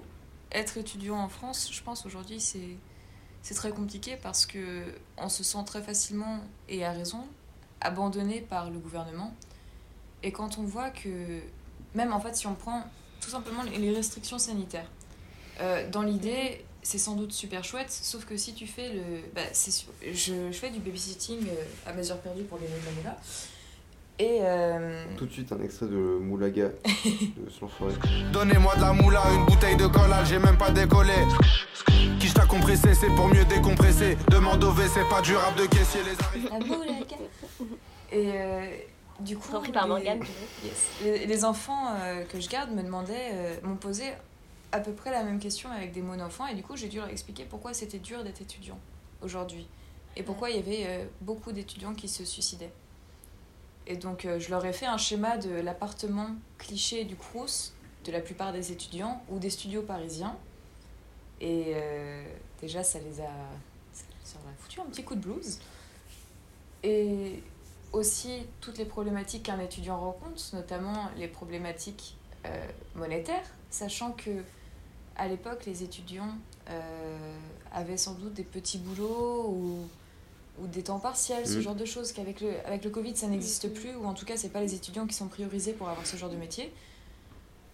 [0.52, 2.76] être étudiant en France, je pense aujourd'hui, c'est
[3.42, 4.84] c'est très compliqué parce que
[5.16, 7.26] on se sent très facilement, et à raison,
[7.80, 9.34] abandonné par le gouvernement.
[10.22, 11.40] Et quand on voit que,
[11.94, 12.84] même en fait, si on prend
[13.20, 14.88] tout simplement les- restrictions sanitaires,
[15.60, 19.02] euh, dans l'idée, c'est sans doute super chouette, sauf que si tu fais le.
[19.34, 22.68] Bah, je, je fais du babysitting euh, à mes heures perdues pour les
[23.04, 23.18] là
[24.20, 24.40] Et.
[24.42, 27.94] euh, Tout de suite un extrait de Moulaga de Slanforêt.
[28.32, 31.14] Donnez-moi de la moula, une bouteille de collage, j'ai même pas décollé.
[32.20, 34.16] Qui t'a compressé, c'est pour mieux décompresser.
[34.30, 36.60] Demande au WC, pas durable de caissier, les arrêts.
[36.60, 37.16] La moulaga.
[38.12, 38.66] Et euh,
[39.20, 40.20] du coup, Repris par les, Morgane,
[40.64, 40.88] yes.
[41.02, 44.04] les, les enfants euh, que je garde me demandaient, euh, m'ont posé
[44.72, 47.08] à peu près la même question avec des mono-enfants, et du coup, j'ai dû leur
[47.08, 48.78] expliquer pourquoi c'était dur d'être étudiant
[49.22, 49.66] aujourd'hui,
[50.16, 52.72] et pourquoi il y avait euh, beaucoup d'étudiants qui se suicidaient.
[53.90, 56.28] Et donc, euh, je leur ai fait un schéma de l'appartement
[56.58, 57.72] cliché du Crous
[58.04, 60.36] de la plupart des étudiants ou des studios parisiens.
[61.40, 62.24] Et euh,
[62.60, 63.32] déjà, ça les a,
[64.22, 65.58] ça leur a foutu un petit coup de blues.
[66.84, 67.42] Et
[67.92, 72.16] aussi toutes les problématiques qu'un étudiant rencontre, notamment les problématiques
[72.46, 74.44] euh, monétaires, sachant que
[75.16, 76.32] à l'époque, les étudiants
[77.72, 79.88] avaient sans doute des petits boulots ou,
[80.62, 81.60] ou des temps partiels, ce Mhm.
[81.62, 84.36] genre de choses qu'avec le, avec le Covid, ça n'existe plus, ou en tout cas,
[84.36, 86.72] c'est pas les étudiants qui sont priorisés pour avoir ce genre de métier.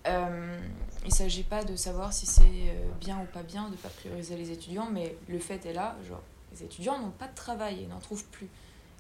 [0.07, 0.57] Euh,
[1.03, 3.76] il ne s'agit pas de savoir si c'est euh, bien ou pas bien de ne
[3.76, 6.22] pas prioriser les étudiants, mais le fait est là, genre,
[6.53, 8.49] les étudiants n'ont pas de travail et n'en trouvent plus.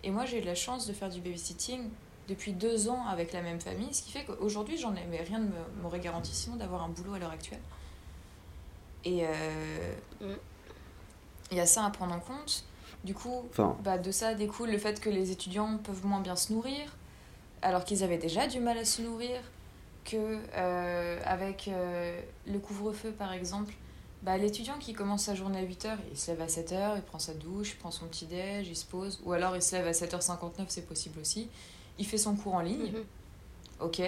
[0.02, 1.88] Et moi, j'ai eu la chance de faire du babysitting
[2.28, 5.38] depuis deux ans avec la même famille, ce qui fait qu'aujourd'hui, j'en ai, mais rien
[5.38, 7.60] ne me- m'aurait garanti sinon d'avoir un boulot à l'heure actuelle.
[9.04, 10.24] Et euh, Mm.
[11.52, 12.64] il y a ça à prendre en compte.
[13.06, 16.34] Du coup, Enfin, bah, de ça découle le fait que les étudiants peuvent moins bien
[16.36, 16.96] se nourrir,
[17.62, 19.40] alors qu'ils avaient déjà du mal à se nourrir,
[20.04, 20.16] que
[20.56, 23.72] euh, avec euh, le couvre-feu par exemple,
[24.22, 27.20] bah, l'étudiant qui commence sa journée à 8h, il se lève à 7h, il prend
[27.20, 29.86] sa douche, il prend son petit déj, il se pose, ou alors il se lève
[29.86, 31.48] à 7h59, c'est possible aussi.
[32.00, 33.04] Il fait son cours en ligne, Mhm.
[33.80, 34.02] ok.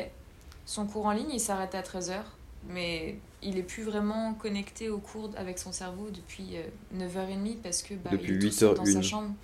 [0.67, 2.23] Son cours en ligne, il s'arrête à 13h,
[2.67, 6.63] mais il est plus vraiment connecté au cours avec son cerveau depuis euh,
[6.97, 9.03] 9h30 parce que bah, Depuis il est tout seul dans sa 8h01.
[9.03, 9.35] chambre.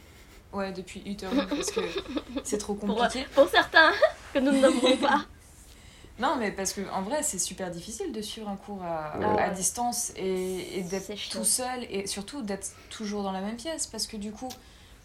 [0.52, 1.80] Ouais, depuis 8h01 parce que
[2.44, 3.24] c'est trop compliqué.
[3.34, 3.92] pour certains
[4.34, 5.24] que nous ne nommerons pas.
[6.16, 9.42] Non, mais parce que en vrai, c'est super difficile de suivre un cours à, Ouais.
[9.42, 13.88] à distance et, et d'être tout seul et surtout d'être toujours dans la même pièce.
[13.88, 14.48] Parce que du coup,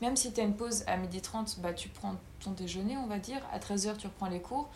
[0.04, 3.18] même si tu as une pause à 12h30, bah, tu prends ton déjeuner, on va
[3.18, 3.42] dire.
[3.52, 4.70] À 13h, tu reprends les cours.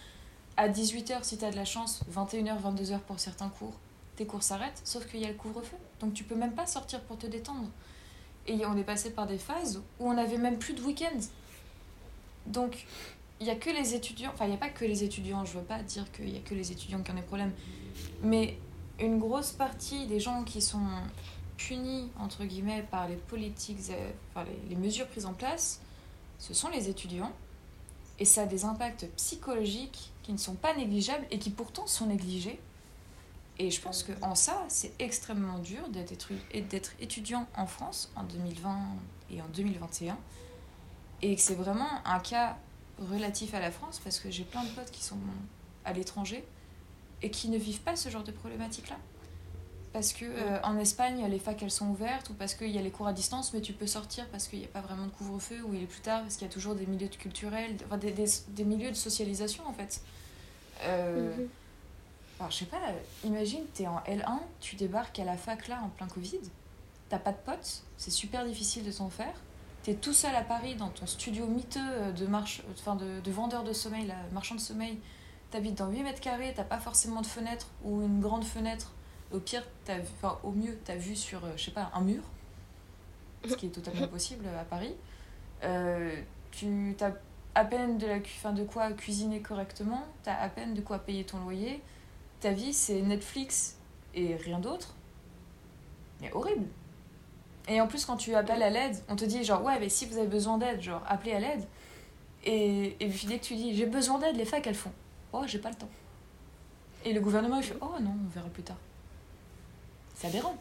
[0.55, 3.73] À 18h, si tu as de la chance, 21h, 22h pour certains cours,
[4.15, 5.77] tes cours s'arrêtent, sauf qu'il y a le couvre-feu.
[5.99, 7.67] Donc tu peux même pas sortir pour te détendre.
[8.45, 11.17] Et on est passé par des phases où on n'avait même plus de week-end.
[12.45, 12.85] Donc
[13.39, 15.57] il n'y a que les étudiants, enfin il n'y a pas que les étudiants, je
[15.57, 17.53] veux pas dire qu'il y a que les étudiants qui ont des problèmes,
[18.21, 18.57] mais
[18.99, 20.85] une grosse partie des gens qui sont
[21.57, 25.81] punis, entre guillemets, par les politiques, euh, enfin les, les mesures prises en place,
[26.37, 27.31] ce sont les étudiants.
[28.19, 32.07] Et ça a des impacts psychologiques qui ne sont pas négligeables et qui pourtant sont
[32.07, 32.59] négligés.
[33.59, 38.79] Et je pense qu'en ça, c'est extrêmement dur d'être étudiant en France en 2020
[39.31, 40.17] et en 2021.
[41.21, 42.57] Et que c'est vraiment un cas
[42.99, 45.17] relatif à la France parce que j'ai plein de potes qui sont
[45.85, 46.43] à l'étranger
[47.21, 48.97] et qui ne vivent pas ce genre de problématique-là.
[49.93, 52.81] Parce que euh, en Espagne, les facs elles sont ouvertes ou parce qu'il y a
[52.81, 55.11] les cours à distance, mais tu peux sortir parce qu'il n'y a pas vraiment de
[55.11, 57.75] couvre-feu ou il est plus tard parce qu'il y a toujours des milieux de culturels,
[57.85, 60.01] enfin, des, des, des milieux de socialisation en fait.
[60.81, 61.31] Euh,
[62.39, 62.79] alors, je sais pas,
[63.23, 66.41] imagine, t'es en L1, tu débarques à la fac là en plein Covid,
[67.09, 69.35] t'as pas de potes, c'est super difficile de s'en faire.
[69.83, 73.31] T'es tout seul à Paris dans ton studio miteux euh, de, marche, enfin de, de
[73.31, 74.97] vendeur de sommeil, là, marchand de sommeil.
[75.51, 78.91] T'habites dans 8 mètres carrés, t'as pas forcément de fenêtre ou une grande fenêtre.
[79.33, 82.21] Au pire, vu- enfin, au mieux, t'as vu sur, euh, je sais pas, un mur,
[83.47, 84.93] ce qui est totalement possible à Paris.
[85.63, 86.15] Euh,
[86.51, 87.13] tu as
[87.55, 91.23] à peine de, la, enfin, de quoi cuisiner correctement, t'as à peine de quoi payer
[91.23, 91.81] ton loyer.
[92.41, 93.77] Ta vie, c'est Netflix
[94.13, 94.93] et rien d'autre.
[96.21, 96.65] Mais horrible.
[97.67, 100.05] Et en plus, quand tu appelles à l'aide, on te dit genre, ouais, mais si
[100.05, 101.63] vous avez besoin d'aide, genre, appelez à l'aide.
[102.43, 104.91] Et, et puis dès que tu dis, j'ai besoin d'aide, les facs, elles font,
[105.31, 105.89] oh, j'ai pas le temps.
[107.05, 108.77] Et le gouvernement, il fait, oh non, on verra plus tard.
[110.23, 110.55] C'est aberrant.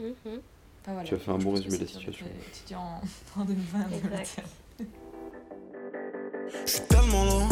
[0.00, 0.12] Mhm.
[0.24, 1.02] Enfin, voilà.
[1.04, 2.24] Tu as fait un bon résumé de la situation.
[2.26, 2.80] d'être Étudiant
[3.36, 4.42] en, en 2020 Exact.
[4.78, 4.86] 2021.
[6.64, 7.48] Je suis tellement loin.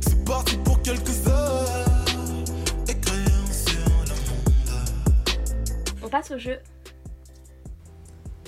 [0.00, 1.66] C'est parti pour quelques heures.
[2.86, 4.50] Écrire sur le monde.
[6.02, 6.58] On passe au jeu.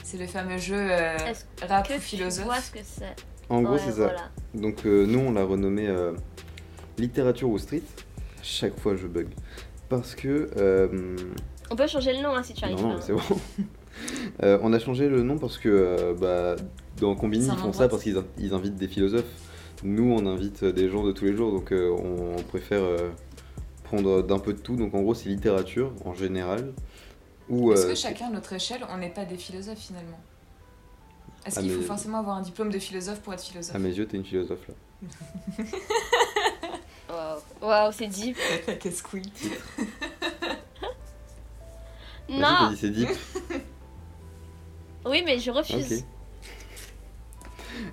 [0.03, 1.17] C'est le fameux jeu euh,
[1.63, 2.45] rap que ou tu philosophe.
[2.45, 3.17] vois ce que c'est
[3.49, 3.97] En gros, Ouais, c'est ça.
[4.09, 4.31] voilà.
[4.55, 6.13] Donc, euh, nous, on l'a renommé euh,
[6.99, 7.83] littérature ou street.
[8.39, 9.29] À chaque fois, je bug.
[9.89, 10.49] Parce que.
[10.57, 11.17] euh,
[11.71, 13.21] On peut changer le nom hein, si tu arrives non, non, c'est bon.
[14.43, 16.55] Euh, on a changé le nom parce que euh, bah,
[17.01, 19.25] dans Combini, ils font ça parce qu'ils in- ils invitent des philosophes.
[19.85, 23.09] Nous, on invite des gens de tous les jours, donc euh, on, préfère euh,
[23.85, 24.77] prendre d'un peu de tout.
[24.77, 26.75] Donc en gros, c'est littérature en général.
[27.49, 30.21] Ou, Est-ce euh, que chacun à notre échelle, on n'est pas des philosophes finalement?
[31.47, 33.75] Est-ce qu'il faut forcément avoir un diplôme de philosophe pour être philosophe?
[33.75, 34.75] À mes yeux, t'es une philosophe là.
[37.67, 38.37] Waouh, c'est deep.
[38.81, 39.23] Qu'est-ce que oui
[42.29, 43.09] Vas-y, Non, c'est deep.
[45.07, 46.05] oui, mais je refuse.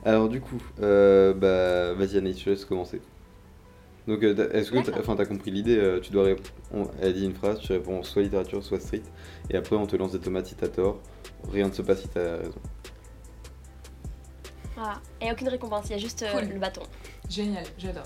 [0.05, 3.01] Alors du coup, euh, bah, vas-y Anaïs, je te laisse commencer.
[4.07, 4.99] Donc, euh, est-ce que t'as D'accord.
[5.01, 6.91] enfin, t'as compris l'idée euh, Tu dois répondre.
[7.01, 9.01] Elle dit une phrase, tu réponds soit littérature, soit street,
[9.49, 10.99] et après on te lance des tomates si t'as tort.
[11.51, 12.61] Rien ne se passe si t'as raison.
[14.75, 15.01] Voilà.
[15.21, 16.49] Et aucune récompense, il y a juste euh, Cool.
[16.53, 16.83] le bâton.
[17.29, 18.03] Génial, j'adore.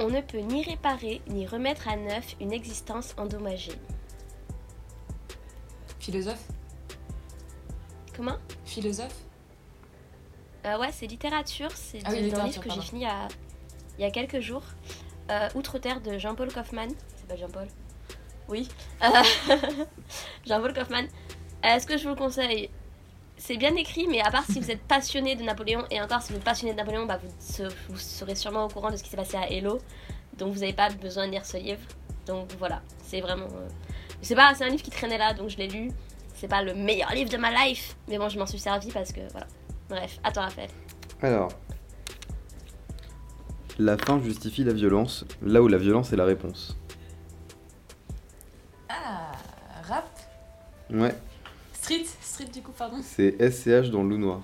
[0.00, 3.72] On ne peut ni réparer ni remettre à neuf une existence endommagée.
[5.98, 6.46] Philosophe
[8.16, 8.36] Comment?
[8.64, 9.14] Philosophe
[10.66, 11.70] Euh, Ouais, c'est littérature.
[11.74, 13.28] C'est Ah oui, littérature, livre que j'ai fini il y a,
[13.98, 14.62] il y a quelques jours.
[15.30, 16.90] Euh, Outre-terre de Jean-Paul Kaufmann.
[17.16, 17.68] C'est pas Jean-Paul?
[18.48, 18.68] Oui.
[19.02, 19.08] Euh,
[20.46, 21.06] Jean-Paul Kaufmann.
[21.62, 22.70] Est-ce que je vous le conseille?
[23.38, 26.32] C'est bien écrit, mais à part si vous êtes passionné de Napoléon, et encore si
[26.32, 29.02] vous êtes passionné de Napoléon, bah, vous, se- vous serez sûrement au courant de ce
[29.02, 29.78] qui s'est passé à Hello.
[30.36, 31.80] Donc vous n'avez pas besoin de lire ce livre.
[32.26, 33.46] Donc voilà, c'est vraiment.
[33.46, 33.68] euh,
[34.22, 35.90] C'est pas, c'est un livre qui traînait là, donc je l'ai lu.
[36.34, 39.12] C'est pas le meilleur livre de ma life, mais bon, je m'en suis servi parce
[39.12, 39.46] que voilà.
[39.88, 40.68] Bref, à toi, Raphaël.
[41.22, 41.48] Alors,
[43.78, 46.76] la fin justifie la violence, là où la violence est la réponse.
[48.88, 49.32] Ah,
[49.84, 50.08] rap
[50.90, 51.14] Ouais,
[51.72, 52.04] Street
[52.38, 52.98] Street du coup, pardon.
[53.02, 54.40] c'est SCH dans le loup noir.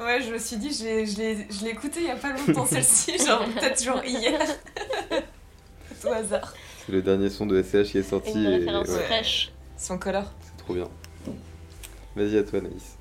[0.00, 0.84] Ouais, je me suis dit, je
[1.64, 4.40] l'ai- écouté il y a pas longtemps celle-ci, genre peut-être genre hier.
[6.04, 6.52] Au hasard.
[6.84, 8.32] C'est le dernier son de SCH qui est sorti.
[8.32, 9.52] Une et- référence ouais, fraîche.
[9.78, 10.24] Son color.
[10.42, 10.88] c'est trop bien.
[12.16, 12.96] Vas-y à toi, Naïs.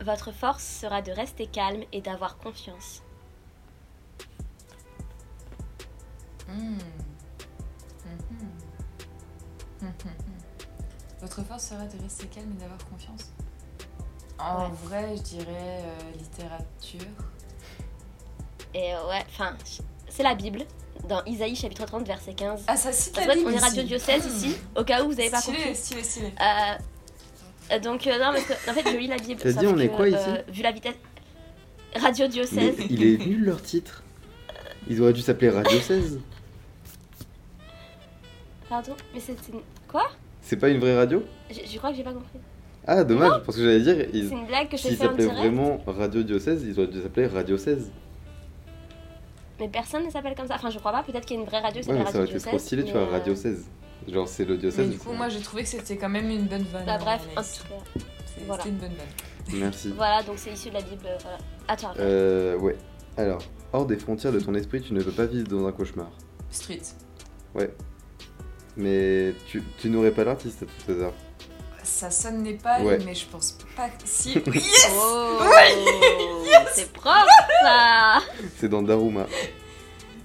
[0.00, 3.02] Votre force sera de rester calme et d'avoir confiance.
[6.48, 6.78] Hmm.
[8.06, 9.82] Mhm.
[9.82, 9.90] Mhm.
[11.20, 13.32] Votre force sera de rester calme et d'avoir confiance.
[14.38, 14.70] En Ouais.
[14.84, 17.10] vrai, je dirais euh, littérature.
[18.74, 19.56] Et euh, ouais, enfin,
[20.08, 20.64] c'est la Bible,
[21.08, 22.62] dans Isaïe chapitre 30, verset 15.
[22.68, 23.88] Ah, ça cite la fait, on Bible est radio ici.
[23.88, 25.74] diocèse ici, au cas où vous n'avez pas Stylé, compris.
[25.74, 26.26] stylé, stylé.
[26.40, 26.74] Euh,
[27.72, 29.40] euh, donc, euh, non, parce que, en fait, je lis la Bible.
[29.42, 30.94] T'as dit, on est quoi, ici Vu la vitesse.
[31.96, 32.76] Radio Mais diocèse.
[32.90, 34.04] il est nul leur titre.
[34.88, 36.20] Ils auraient dû s'appeler Radio 16.
[38.68, 39.36] Pardon Mais c'est.
[39.42, 40.08] c'est une- Quoi?
[40.48, 41.22] C'est pas une vraie radio?
[41.50, 42.38] Je, je crois que j'ai pas compris.
[42.86, 45.78] Ah, dommage, parce que j'allais dire, ils- C'est une blague que je s'ils s'appelaient vraiment
[45.86, 47.92] Radio Diocèse, ils auraient dû s'appeler Radio 16.
[49.60, 50.54] Mais personne ne s'appelle comme ça.
[50.54, 51.02] Enfin, je crois pas.
[51.02, 52.58] Peut-être qu'il y a une vraie radio qui Ouais, mais ça Radio aurait été trop
[52.58, 53.66] stylé, tu vois, Radio euh, 16.
[54.08, 54.88] Genre, c'est le Mais diocèse.
[54.90, 56.86] du coup, moi j'ai trouvé que c'était quand même une bonne vanne.
[56.86, 58.00] Bah, hein, bref, en tout cas.
[58.24, 58.62] C'est- voilà.
[58.62, 59.58] C'était une bonne vanne.
[59.60, 59.92] Merci.
[59.94, 61.02] Voilà, donc c'est issu de la Bible.
[61.04, 61.38] euh, Voilà.
[61.66, 61.88] À toi.
[61.90, 62.08] Raphaël.
[62.08, 62.76] Euh, ouais.
[63.18, 63.42] Alors,
[63.74, 66.08] hors des frontières de ton esprit, tu ne peux pas vivre dans un cauchemar.
[66.50, 66.80] Street.
[67.54, 67.70] Ouais.
[68.78, 71.12] Mais tu, tu n'aurais pas l'artiste à tout hasard.
[71.82, 72.98] Ça sonne Népal, Ouais.
[73.04, 74.02] mais je pense pas que.
[74.04, 74.34] Si.
[74.54, 75.38] Yes Oh,
[76.74, 77.26] c'est propre
[77.62, 78.20] ça
[78.56, 79.26] C'est dans Daruma.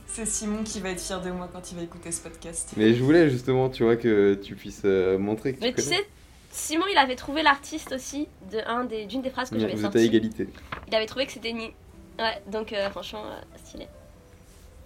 [0.08, 2.72] C'est Simon qui va être fier de moi quand il va écouter ce podcast.
[2.78, 5.82] Mais je voulais justement, tu vois, que tu puisses euh, montrer que tu Mais tu
[5.82, 6.06] sais,
[6.52, 9.80] Simon il avait trouvé l'artiste aussi de un des d'une des phrases que j'avais Vous
[9.80, 10.06] êtes à sorties.
[10.06, 10.48] égalité.
[10.88, 11.74] Il avait trouvé que c'était ni.
[12.20, 13.88] Ouais, donc euh, franchement, euh, stylé.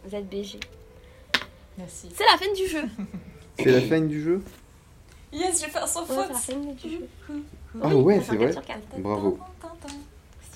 [0.06, 0.60] Vous êtes BG.
[1.78, 2.08] Merci.
[2.16, 2.84] C'est la fin du jeu.
[3.58, 4.42] C'est la fin du jeu?
[5.34, 6.30] Yes, je vais faire sans Ouais, c'est faute.
[6.30, 7.08] la fin du jeu.
[7.82, 8.52] Ah Oui, ouais, c'est vrai.
[9.00, 9.40] Bravo.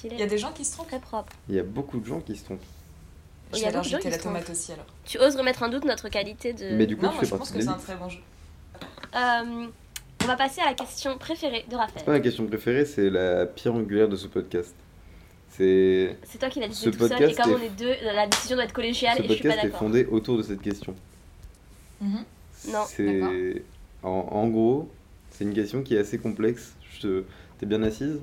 [0.03, 0.87] Il y a des gens qui se trompent.
[0.87, 1.31] Très propre.
[1.49, 2.59] Il y a beaucoup de gens qui se trompent.
[3.53, 4.33] Je Il y vais jeter la se trompent.
[4.33, 4.85] tomate aussi alors.
[5.05, 6.75] Tu oses remettre en doute notre qualité de.
[6.75, 8.19] Mais du coup, non, tu moi fais je pense que c'est un très bon jeu.
[9.15, 9.67] Euh,
[10.23, 11.97] on va passer à la question préférée de Raphaël.
[11.97, 14.73] C'est pas ma question préférée, c'est la pierre angulaire de ce podcast.
[15.49, 16.17] C'est.
[16.23, 17.93] C'est toi qui l'as dit Ce tout seul, et podcast comme est- on est deux,
[18.05, 20.43] la décision doit être collégiale Ce et je suis pas podcast est fondé autour de
[20.43, 20.95] cette question.
[21.99, 22.23] Mhm.
[22.65, 23.65] Non, C'est.
[24.03, 24.91] En, en gros,
[25.29, 26.75] c'est une question qui est assez complexe.
[26.81, 27.25] Je te...
[27.57, 28.19] T'es bien assise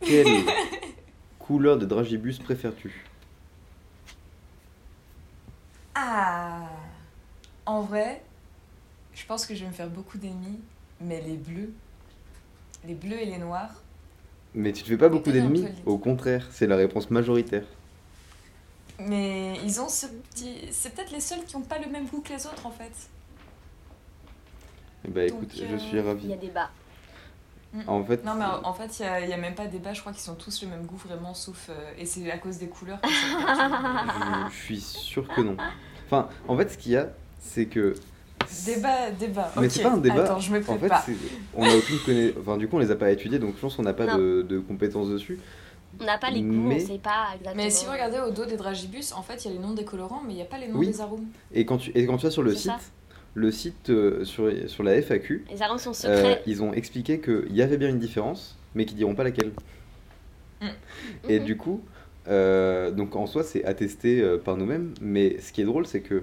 [0.00, 0.44] Quelle
[1.38, 3.10] couleur de dragibus préfères-tu?
[5.94, 6.68] Ah
[7.66, 8.24] En vrai,
[9.14, 10.60] je pense que je vais me faire beaucoup d'ennemis,
[11.00, 11.74] mais les bleus,
[12.84, 13.84] les bleus et les noirs,
[14.54, 15.74] Mais tu te fais pas beaucoup d'ennemis?
[15.84, 17.66] Au contraire, c'est la réponse majoritaire.
[18.98, 20.68] mais ils ont ce petit.
[20.70, 22.92] C'est peut-être les seuls qui n'ont pas le même goût que les autres en fait.
[25.08, 26.32] Bah Donc, écoute, euh, je suis Il y ravi.
[26.32, 26.70] a débat.
[27.86, 30.12] En fait, Non, mais en, fait, il n'y a, a même pas débat, je crois
[30.12, 31.68] qu'ils sont tous le même goût vraiment, sauf.
[31.70, 35.56] euh, et c'est à cause des couleurs que ça je suis sûr que non.
[36.06, 37.08] Enfin, en fait, ce qu'il y a,
[37.40, 37.94] c'est que.
[38.66, 39.50] Débat, débat.
[39.56, 39.72] Mais ok.
[39.72, 40.24] c'est pas un débat.
[40.24, 41.16] Attends, je me En fait, c'est-
[41.54, 42.36] on a aucune connaissance.
[42.42, 44.42] Enfin, du coup, on les a pas étudiés, donc je pense qu'on n'a pas de,
[44.46, 45.38] de compétences dessus.
[45.98, 47.54] On n'a pas les goûts, Mais- on sait pas exactement.
[47.64, 49.72] Mais si vous regardez au dos des dragibus, en fait, il y a les noms
[49.72, 50.86] des colorants, mais il n'y a pas les noms Oui.
[50.88, 51.26] des arômes.
[51.54, 52.78] Et quand tu, et quand tu vas sur le site, ça.
[53.34, 56.42] Le site euh, sur, sur la FAQ, Les arômes sont euh, secrets.
[56.46, 59.52] ils ont expliqué qu'il y avait bien une différence, mais qu'ils diront pas laquelle.
[61.28, 61.44] Et Mhm.
[61.44, 61.80] du coup,
[62.28, 66.00] euh, donc en soi, c'est attesté euh, par nous-mêmes, mais ce qui est drôle, c'est
[66.00, 66.22] que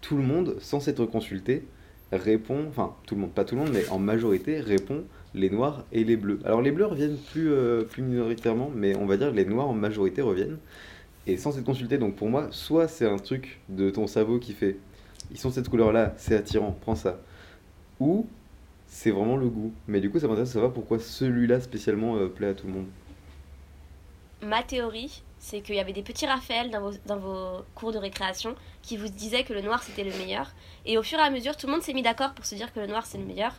[0.00, 1.64] tout le monde, sans s'être consulté,
[2.10, 5.04] répond, enfin tout le monde, pas tout le monde, mais en majorité répond
[5.34, 6.40] les noirs et les bleus.
[6.44, 9.72] Alors les bleus reviennent plus, euh, plus minoritairement, mais on va dire les noirs en
[9.74, 10.58] majorité reviennent.
[11.26, 14.52] Et sans s'être consulté, donc pour moi, soit c'est un truc de ton cerveau qui
[14.52, 14.76] fait,
[15.30, 17.18] ils sont cette couleur-là, c'est attirant, prends ça.
[18.00, 18.26] Ou
[18.86, 19.72] c'est vraiment le goût.
[19.88, 22.72] Mais du coup, ça m'intéresse de savoir pourquoi celui-là spécialement euh, plaît à tout le
[22.72, 22.86] monde.
[24.42, 27.98] Ma théorie, c'est qu'il y avait des petits Raphaël dans vos, dans vos cours de
[27.98, 30.52] récréation qui vous disaient que le noir c'était le meilleur.
[30.84, 32.72] Et au fur et à mesure, tout le monde s'est mis d'accord pour se dire
[32.72, 33.54] que le noir c'est le meilleur.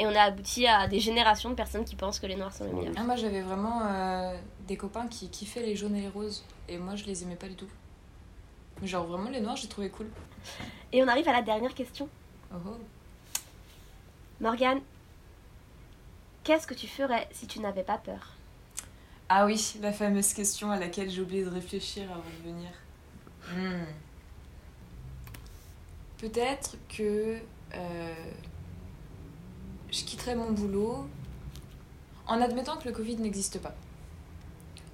[0.00, 2.64] Et on a abouti à des générations de personnes qui pensent que les noirs sont
[2.64, 2.94] les meilleurs.
[2.96, 4.34] Ah, moi, j'avais vraiment euh,
[4.66, 7.48] des copains qui kiffaient les jaunes et les roses, et moi, je les aimais pas
[7.48, 7.68] du tout.
[8.80, 10.08] Mais genre, vraiment, les noirs, j'ai trouvé cool.
[10.92, 12.08] Et on arrive à la dernière question.
[12.52, 12.76] Oh oh.
[14.40, 14.80] Morgane,
[16.44, 18.34] qu'est-ce que tu ferais si tu n'avais pas peur?
[19.28, 22.70] Ah oui, la fameuse question à laquelle j'ai oublié de réfléchir avant de venir.
[23.48, 23.84] Hmm.
[26.18, 27.38] Peut-être que
[27.74, 28.14] euh,
[29.90, 31.06] je quitterai mon boulot
[32.26, 33.74] en admettant que le Covid n'existe pas.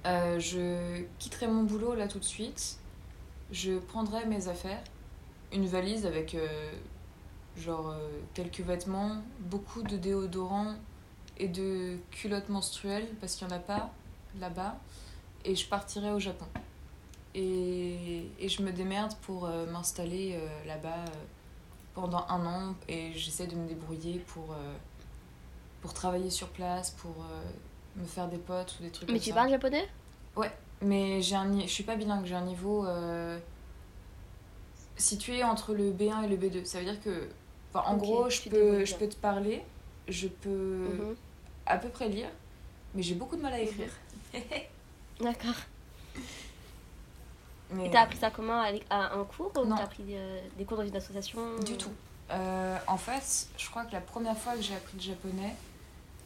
[0.05, 2.77] Euh, je quitterai mon boulot là tout de suite.
[3.51, 4.83] Je prendrai mes affaires,
[5.53, 6.71] une valise avec euh,
[7.57, 10.75] genre euh, quelques vêtements, beaucoup de déodorants
[11.37, 13.91] et de culottes menstruelles parce qu'il n'y en a pas
[14.39, 14.77] là-bas.
[15.45, 16.45] Et je partirai au Japon.
[17.35, 21.05] Et, et je me démerde pour euh, m'installer là-bas
[21.93, 24.55] pendant un an et j'essaie de me débrouiller pour,
[25.81, 27.15] pour travailler sur place, pour
[27.95, 29.35] me faire des potes ou des trucs Mais comme tu ça.
[29.35, 29.87] parles japonais?
[30.81, 33.39] Mais j'ai un je suis pas bilingue, j'ai un niveau euh,
[34.95, 36.65] situé entre le B1 et le B2.
[36.65, 37.27] Ça veut dire que,
[37.73, 39.63] en gros, je peux, je peux te parler,
[40.07, 40.49] je peux
[40.99, 41.15] Mhm.
[41.65, 42.29] à peu près lire,
[42.93, 43.91] mais j'ai beaucoup de mal à écrire.
[45.19, 45.55] D'accord.
[47.71, 50.77] Mais Et t'as appris ça comment à, un cours ou t'as appris euh, des cours
[50.77, 51.91] dans une association du tout.
[52.31, 55.55] Euh, en fait, je crois que la première fois que j'ai appris le japonais,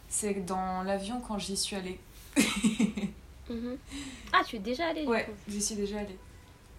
[0.10, 2.00] c'est dans l'avion quand j'y suis allée.
[3.52, 3.78] Mhm.
[4.34, 6.18] Ah, tu es déjà allé du Ouais, j'y suis déjà allée.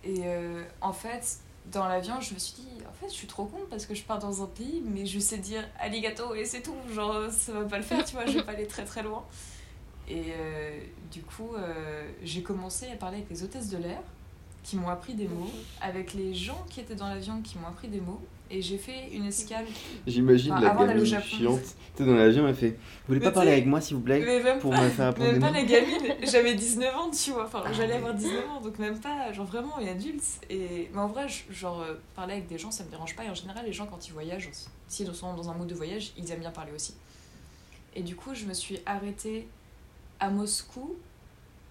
[0.04, 3.44] Et euh, en fait, dans l'avion, je me suis dit, en fait, je suis trop
[3.44, 6.62] con parce que je pars dans un pays, mais je sais dire arigato et c'est
[6.62, 6.74] tout.
[6.92, 9.24] Genre, ça va pas le faire, tu vois, je vais pas aller très très loin.
[10.08, 10.80] Et euh,
[11.12, 14.02] du coup, euh, j'ai commencé à parler avec les hôtesses de l'air
[14.64, 15.50] qui m'ont appris des mots,
[15.80, 18.20] avec les gens qui étaient dans l'avion qui m'ont appris des mots.
[18.54, 19.64] Et j'ai fait une escale.
[20.06, 21.60] J'imagine Enfin, la gamine chiante.
[21.62, 22.76] Tu sais, dans l'avion, elle fait Vous
[23.08, 24.20] voulez Mais pas parler avec moi, s'il vous plaît
[24.60, 27.46] Pour pas, me faire apprendre même pas la gamine, j'avais 19 ans, tu vois.
[27.46, 27.98] Enfin, Ah j'allais ouais.
[27.98, 30.22] avoir 19 ans, donc même pas, genre vraiment une adulte.
[30.50, 30.90] Et...
[30.92, 33.24] Mais en vrai, genre, euh, parler avec des gens, ça me dérange pas.
[33.24, 34.50] Et en général, les gens, quand ils voyagent,
[34.86, 36.94] s'ils sont dans un mode de voyage, ils aiment bien parler aussi.
[37.96, 39.48] Et du coup, je me suis arrêtée
[40.20, 40.94] à Moscou,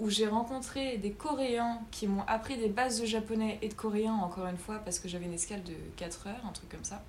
[0.01, 4.13] où j'ai rencontré des Coréens qui m'ont appris des bases de japonais et de coréen,
[4.15, 7.03] encore une fois, parce que j'avais une escale de 4 heures, un truc comme ça.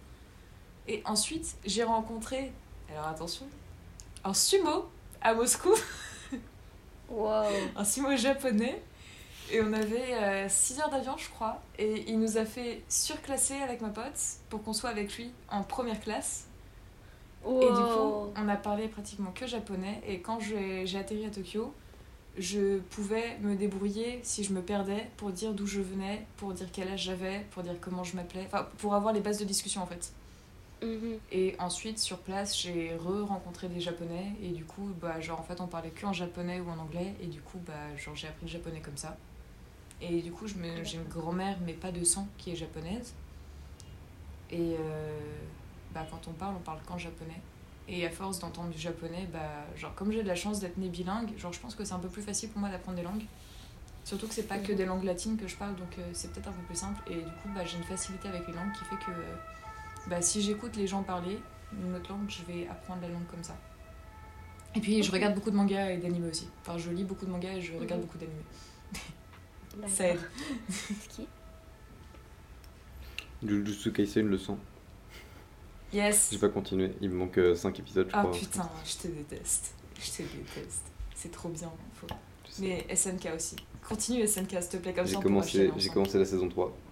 [0.86, 2.52] Et ensuite, j'ai rencontré,
[2.90, 3.46] alors attention,
[4.24, 4.90] un sumo
[5.22, 5.70] à Moscou
[7.08, 7.44] Wow.
[7.76, 8.82] un sumo japonais.
[9.50, 11.62] Et on avait 6 heures d'avion, je crois.
[11.78, 14.20] Et il nous a fait surclasser avec ma pote
[14.50, 16.46] pour qu'on soit avec lui en première classe.
[17.46, 20.02] Et du coup, on a parlé pratiquement que japonais.
[20.06, 21.72] Et quand j'ai atterri à Tokyo,
[22.38, 26.68] je pouvais me débrouiller si je me perdais pour dire d'où je venais, pour dire
[26.72, 28.44] quel âge j'avais, pour dire comment je m'appelais.
[28.46, 30.12] Enfin, pour avoir les bases de discussion en fait.
[30.82, 31.18] Mhm.
[31.30, 34.32] Et ensuite, sur place, j'ai re-rencontré des japonais.
[34.42, 37.14] Et du coup, bah, genre, en fait, on parlait que en japonais ou en anglais.
[37.22, 39.16] Et du coup, bah, genre, j'ai appris le japonais comme ça.
[40.00, 43.14] Et du coup, j'ai une grand-mère, mais pas de sang, qui est japonaise.
[44.50, 45.18] Et euh,
[45.94, 47.40] bah, quand on parle, on parle qu'en japonais.
[47.88, 49.40] Et à force d'entendre du japonais, bah,
[49.76, 51.98] genre, comme j'ai de la chance d'être née bilingue, genre, je pense que c'est un
[51.98, 53.24] peu plus facile pour moi d'apprendre des langues.
[54.04, 56.48] Surtout que c'est pas que des langues latines que je parle, donc euh, c'est peut-être
[56.48, 57.00] un peu plus simple.
[57.10, 59.34] Et du coup, bah, j'ai une facilité avec les langues qui fait que euh,
[60.08, 61.38] bah, si j'écoute les gens parler
[61.72, 63.56] une autre langue, je vais apprendre la langue comme ça.
[64.74, 66.48] Et puis, je regarde beaucoup de mangas et d'animés aussi.
[66.62, 68.06] Enfin, je lis beaucoup de mangas et je regarde Mhm.
[68.06, 68.44] beaucoup d'animés.
[69.88, 70.20] Ça aide.
[73.44, 74.56] Jujutsu Kaisen le sent.
[75.92, 76.28] Yes.
[76.32, 78.32] J'ai pas continué, il me manque 5 épisodes, je Ah crois.
[78.32, 79.74] putain, je te déteste.
[80.00, 80.82] Je te déteste.
[81.14, 81.70] C'est trop bien.
[81.94, 82.06] Faut...
[82.58, 83.56] Mais SNK aussi.
[83.88, 85.94] Continue SNK, s'il te plaît, comme J'ai ça commencé, j'ai ensemble.
[85.94, 86.72] commencé la saison 3.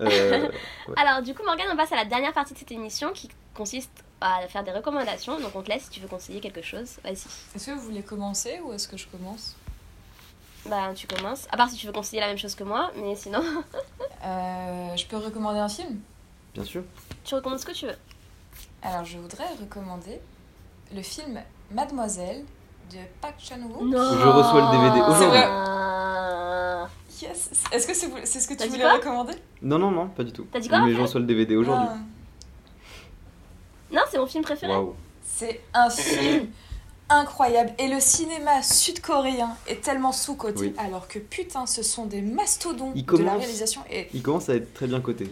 [0.00, 0.48] Euh,
[0.96, 4.04] Alors, du coup, Morgane, on passe à la dernière partie de cette émission qui consiste
[4.20, 5.40] à faire des recommandations.
[5.40, 6.98] Donc, on te laisse si tu veux conseiller quelque chose.
[7.02, 7.14] Vas-y.
[7.56, 9.56] Est-ce que vous voulez commencer ou est-ce que je commence?
[10.66, 11.48] Bah, tu commences.
[11.50, 13.42] À part si tu veux conseiller la même chose que moi, mais sinon,
[14.24, 15.98] Euh, Je peux recommander un film?
[16.54, 16.84] Bien sûr.
[17.24, 17.96] tu recommandes ce que tu veux.
[18.82, 20.20] Alors, je voudrais recommander
[20.94, 21.40] le film
[21.72, 22.44] Mademoiselle
[22.92, 23.82] de Park Chan-wook.
[23.82, 25.40] Non Je reçois le DVD aujourd'hui.
[27.20, 27.50] Yes.
[27.72, 29.32] Est-ce que c'est c'est ce que T'as tu voulais recommander?
[29.60, 30.46] Non, non, non, pas du tout.
[30.52, 31.88] T'as dit quoi, Mais je reçois le DVD aujourd'hui.
[31.90, 31.96] Ah,
[33.92, 34.72] Non, c'est mon film préféré.
[35.24, 36.46] C'est un film
[37.08, 37.72] incroyable.
[37.78, 40.60] Et le cinéma sud-coréen est tellement sous-coté.
[40.60, 40.74] Oui.
[40.78, 43.80] Alors que putain, ce sont des mastodontes Il de la commence- réalisation.
[43.90, 45.28] Et Il commence à être très bien coté.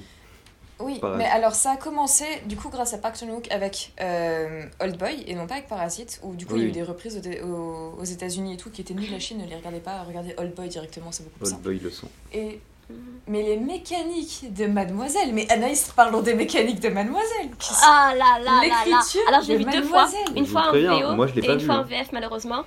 [0.79, 4.99] Oui, mais alors ça a commencé du coup grâce à Park Chan-wook avec euh, Old
[4.99, 7.21] Boy et non pas avec Parasite où du coup il y a eu des reprises
[7.43, 9.11] aux, États-Unis et tout qui étaient nuls.
[9.11, 10.03] La Chine ne les regardez pas.
[10.03, 11.65] Regardez Old Boy directement, c'est beaucoup plus Old simple.
[11.65, 12.09] Boy le son.
[12.33, 12.97] Et Mhm.
[13.27, 17.51] mais les mécaniques de Mademoiselle, mais Anaïs, parlons des mécaniques de Mademoiselle.
[17.83, 18.85] Ah là là là là.
[18.85, 20.05] L'écriture Alors, je l'ai vu deux fois.
[20.05, 20.37] Mademoiselle.
[20.37, 21.83] Une Je fois en préviens, VO moi, je l'ai et pas une vu, fois en.
[21.83, 22.63] VF, malheureusement.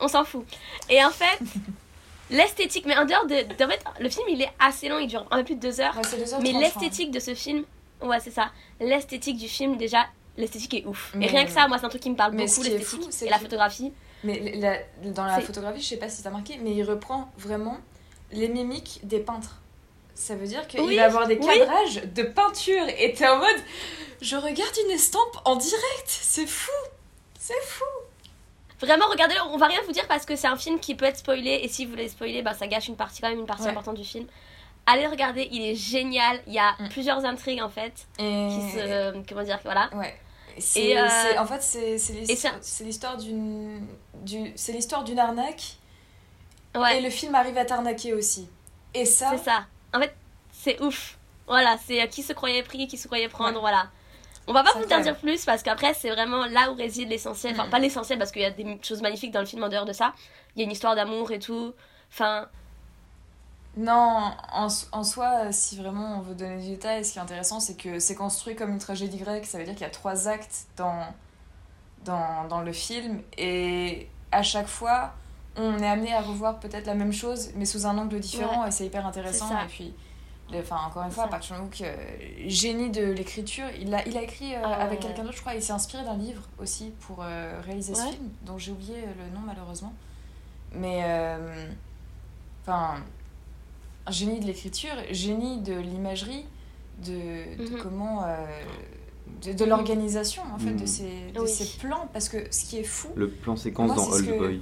[0.00, 0.44] On s'en fout.
[0.88, 1.38] Et en fait,
[2.30, 5.06] l'esthétique, mais en dehors de, de- En fait, le film, il est assez long, il
[5.08, 5.96] dure un peu plus de deux heures.
[5.96, 7.64] Ouais, c'est 2h30, Mais l'esthétique de ce film,
[8.02, 8.50] ouais, c'est ça.
[8.80, 10.06] L'esthétique du film, déjà,
[10.36, 11.12] l'esthétique est ouf.
[11.14, 13.22] Mais- Et rien que ça, moi, c'est un truc qui me parle Mais beaucoup, l'esthétique
[13.22, 13.92] et la photographie.
[14.24, 14.78] Mais la-
[15.10, 17.76] dans la photographie, je sais pas si t'as marqué, mais il reprend vraiment
[18.32, 19.60] les mimiques des peintres.
[20.14, 21.44] Ça veut dire qu'il Oui, va avoir des oui.
[21.46, 23.56] cadrages de peinture et t'es en mode
[24.20, 26.70] je regarde une estampe en direct, c'est fou,
[27.38, 27.84] c'est fou.
[28.84, 31.18] Vraiment, regardez-le, on va rien vous dire parce que c'est un film qui peut être
[31.18, 31.60] spoilé.
[31.62, 33.70] Et si vous voulez spoiler, bah, ça gâche une partie, quand même, une partie Ouais.
[33.70, 34.26] importante du film.
[34.86, 36.40] Allez le regarder, il est génial.
[36.46, 36.88] Il y a Mm.
[36.90, 39.26] plusieurs intrigues en fait Et qui se.
[39.28, 39.88] comment dire, voilà.
[39.94, 40.14] ouais.
[40.76, 41.08] Et, euh,
[41.38, 41.96] en fait, c'est,
[42.84, 43.86] l'histoire, d'une,
[44.22, 45.76] du, c'est l'histoire d'une arnaque.
[46.76, 46.98] Ouais.
[46.98, 48.48] Et le film arrive à t'arnaquer aussi.
[48.94, 49.64] Et ça, C'est ça.
[49.92, 50.14] En fait,
[50.52, 51.18] c'est ouf.
[51.48, 53.60] Voilà, c'est euh, qui se croyait pris, qui se croyait prendre, Ouais.
[53.60, 53.88] voilà.
[54.46, 57.54] On va pas vous en dire plus parce qu'après, c'est vraiment là où réside l'essentiel.
[57.54, 57.70] Enfin, Mm.
[57.70, 59.92] pas l'essentiel parce qu'il y a des choses magnifiques dans le film en dehors de
[59.92, 60.12] ça.
[60.54, 61.72] Il y a une histoire d'amour et tout.
[62.12, 62.46] Enfin,
[63.76, 67.58] non, en, en soi, si vraiment on veut donner du détail, ce qui est intéressant,
[67.58, 69.46] c'est que c'est construit comme une tragédie grecque.
[69.46, 71.06] Ça veut dire qu'il y a trois actes dans,
[72.04, 73.20] dans, dans le film.
[73.36, 75.14] Et à chaque fois,
[75.56, 78.64] on est amené à revoir peut-être la même chose, mais sous un angle différent.
[78.66, 79.48] Et c'est hyper intéressant.
[79.50, 79.94] Et puis,
[80.54, 81.26] enfin, encore une fois.
[81.28, 81.94] Park Chan-wook, euh,
[82.46, 84.74] génie de l'écriture, il a, il a écrit euh, Ah ouais.
[84.84, 85.54] avec quelqu'un d'autre, je crois.
[85.54, 89.24] Il s'est inspiré d'un livre aussi pour euh, réaliser ce film, dont j'ai oublié euh,
[89.26, 89.92] le nom malheureusement.
[90.76, 91.02] Mais,
[92.62, 92.96] enfin,
[94.10, 96.44] génie de l'écriture, génie de l'imagerie,
[97.04, 97.82] de, de Mhm.
[97.82, 98.24] comment.
[98.24, 98.36] euh,
[99.42, 100.86] de, de l'organisation en fait de Mhm.
[100.86, 101.48] ces, de Oui.
[101.48, 104.38] ces plans parce que ce qui est fou Le plan séquence Moi, dans Old que-
[104.38, 104.60] Boy.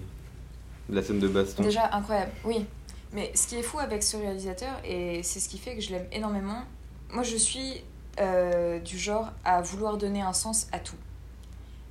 [0.89, 1.63] La scène de baston.
[1.65, 2.65] Déjà incroyable, oui.
[3.13, 5.91] Mais ce qui est fou avec ce réalisateur, et c'est ce qui fait que je
[5.91, 6.63] l'aime énormément,
[7.11, 7.83] moi je suis
[8.21, 10.97] euh, du genre à vouloir donner un sens à tout.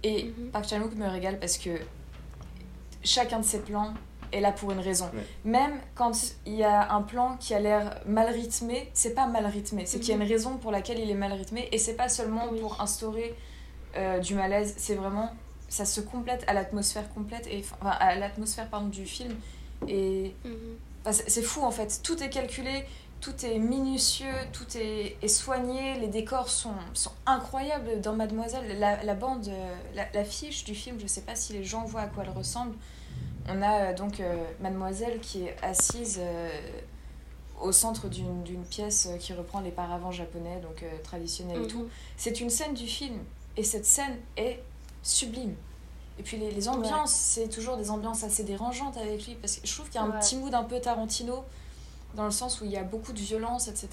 [0.03, 0.49] Et Mhm.
[0.51, 1.69] Park Chan-wook me régale parce que
[3.03, 3.93] chacun de ses plans
[4.32, 5.05] est là pour une raison.
[5.13, 5.26] Ouais.
[5.45, 6.11] Même quand
[6.45, 9.99] il y a un plan qui a l'air mal rythmé, c'est pas mal rythmé, c'est
[9.99, 10.22] qu'il y a Mhm.
[10.24, 12.59] une raison pour laquelle il est mal rythmé, et c'est pas seulement Oui.
[12.59, 13.36] pour instaurer
[13.97, 15.30] euh, du malaise, c'est vraiment
[15.67, 19.34] ça se complète à l'atmosphère complète et enfin à l'atmosphère pardon du film
[19.88, 20.53] et mhm.
[21.06, 22.86] Enfin, c'est fou en fait, tout est calculé,
[23.22, 28.80] tout est minutieux, tout est, est soigné, les décors sont, sont incroyables dans Mademoiselle.
[28.80, 31.84] La, la bande, euh, la, la fiche du film, je sais pas si les gens
[31.86, 32.76] voient à quoi elle ressemble.
[33.47, 36.49] On a euh, donc euh, Mademoiselle qui est assise euh,
[37.60, 41.84] au centre d'une pièce qui reprend les paravents japonais, donc euh, traditionnels et tout.
[41.84, 41.89] Mhm.
[42.18, 43.18] C'est une scène du film
[43.58, 44.60] et cette scène est
[45.04, 45.56] sublime.
[46.22, 49.65] Et puis les, les ambiances, c'est toujours des ambiances assez dérangeantes avec lui parce que
[49.67, 50.19] je trouve qu'il y a un Ouais.
[50.19, 51.43] petit mood un peu Tarantino
[52.13, 53.89] dans le sens où il y a beaucoup de violence, etc.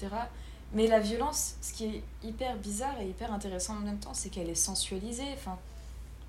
[0.73, 4.29] Mais la violence, ce qui est hyper bizarre et hyper intéressant en même temps, c'est
[4.29, 5.25] qu'elle est sensualisée.
[5.33, 5.57] Enfin,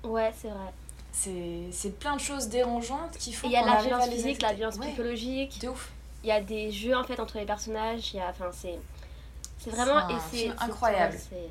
[0.03, 0.73] Ouais, c'est vrai.
[1.11, 4.77] c'est plein de choses dérangeantes qui font il y a la violence physique, la violence
[4.77, 5.59] Ouais, psychologique.
[5.61, 5.91] de ouf.
[6.23, 8.11] Il y a des jeux en fait entre les personnages.
[8.15, 8.79] Il y a, enfin, c'est,
[9.59, 11.17] c'est vraiment C'est un et film incroyable.
[11.31, 11.49] ouais,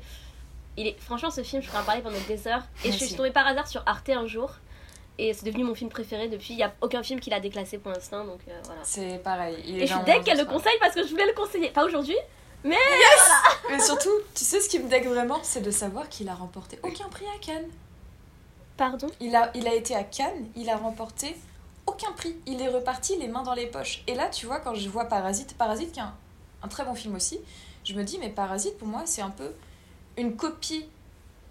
[0.81, 2.63] Il est, franchement, ce film, je pourrais en parler pendant des heures.
[2.83, 4.49] Et je suis tombée par hasard sur Arte un jour.
[5.19, 6.53] Et c'est devenu mon film préféré depuis.
[6.53, 8.25] Il n'y a aucun film qui l'a déclassé pour l'instant.
[8.25, 8.81] Donc euh, voilà.
[8.83, 9.57] C'est pareil.
[9.67, 11.69] il est Et je suis deg qu'elle le conseille parce que je voulais le conseiller.
[11.69, 12.15] Pas aujourd'hui,
[12.63, 12.77] mais
[13.69, 16.79] Mais surtout, tu sais ce qui me dégue vraiment, c'est de savoir qu'il a remporté
[16.81, 17.69] aucun prix à Cannes.
[18.75, 19.07] pardon?
[19.19, 21.35] Il a, il a été à Cannes, il a remporté
[21.85, 22.35] aucun prix.
[22.47, 24.03] Il est reparti les mains dans les poches.
[24.07, 26.15] Et là, tu vois, quand je vois Parasite, Parasite qui est un,
[26.63, 27.39] un très bon film aussi,
[27.83, 29.51] je me dis, mais Parasite, pour moi, c'est un peu
[30.17, 30.85] une copie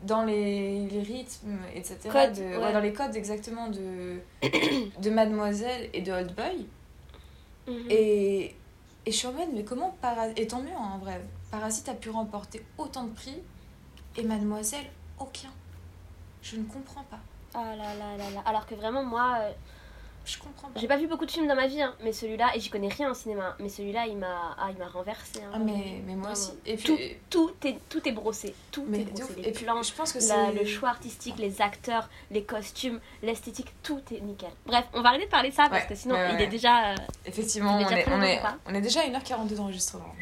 [0.03, 1.99] dans les, les rythmes, etc.
[2.05, 2.57] De- ouais.
[2.57, 4.19] ouais, dans les codes exactement de,
[5.01, 6.67] de Mademoiselle et de Old Boy.
[7.69, 7.87] Mhm.
[7.91, 8.45] Et,
[9.07, 10.39] et je suis en mode, mais comment Parasite.
[10.39, 11.21] Et tant mieux, hein, en vrai.
[11.51, 13.37] Parasite a pu remporter autant de prix
[14.17, 14.87] et Mademoiselle,
[15.19, 15.51] aucun.
[16.43, 17.19] Je ne comprends pas.
[17.55, 18.43] Ah là là là là.
[18.47, 19.51] Alors que vraiment, moi, euh,
[20.33, 20.79] Je comprends pas.
[20.81, 22.89] j'ai pas vu beaucoup de films dans ma vie, hein, mais celui-là, et j'y connais
[22.89, 25.41] rien en cinéma, mais celui-là, il m'a, ah, il m'a renversé.
[25.43, 25.51] hein.
[25.55, 26.53] Ah, mais, mais moi aussi.
[26.67, 29.23] Et Tout, puis, tout est, tout est brossé, tout mais est brossé.
[29.25, 29.37] ouf.
[29.37, 30.23] Les Et puis, plans, je pense que la-
[30.53, 30.53] c'est.
[30.53, 34.51] le choix artistique, les acteurs, les costumes, l'esthétique, tout est nickel.
[34.67, 36.47] Bref, on va arrêter de parler de ça parce Ouais, que sinon, ouais, il est
[36.49, 36.91] déjà.
[36.93, 36.95] euh,
[37.27, 40.15] Effectivement, on est, on, est, on est déjà à 1h42 d'enregistrement.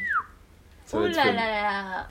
[0.87, 2.09] Ça Oh là là là.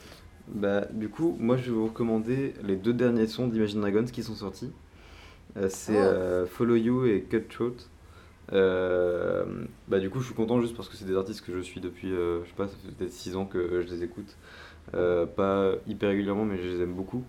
[0.50, 4.24] Bah, du coup, moi je vais vous recommander les deux derniers sons d'Imagine Dragons qui
[4.24, 4.72] sont sortis.
[5.56, 5.96] Euh, c'est Oh.
[6.06, 7.72] euh, Follow You et Cutthroat.
[8.54, 9.46] Euh,
[9.88, 11.82] bah, du coup, je suis content juste parce que c'est des artistes que je suis
[11.82, 14.36] depuis, euh, je sais pas, ça fait peut-être 6 ans que je les écoute.
[14.94, 17.24] Euh, pas hyper régulièrement, mais je les aime beaucoup.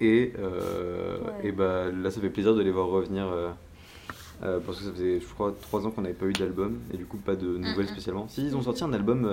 [0.00, 1.48] Et, Ouais.
[1.48, 3.26] et bah, là, ça fait plaisir de les voir revenir.
[4.40, 7.04] parce que ça faisait, je crois, 3 ans qu'on n'avait pas eu d'album et du
[7.06, 8.28] coup, pas de nouvelles spécialement.
[8.28, 9.28] Si, ils ont sorti un album.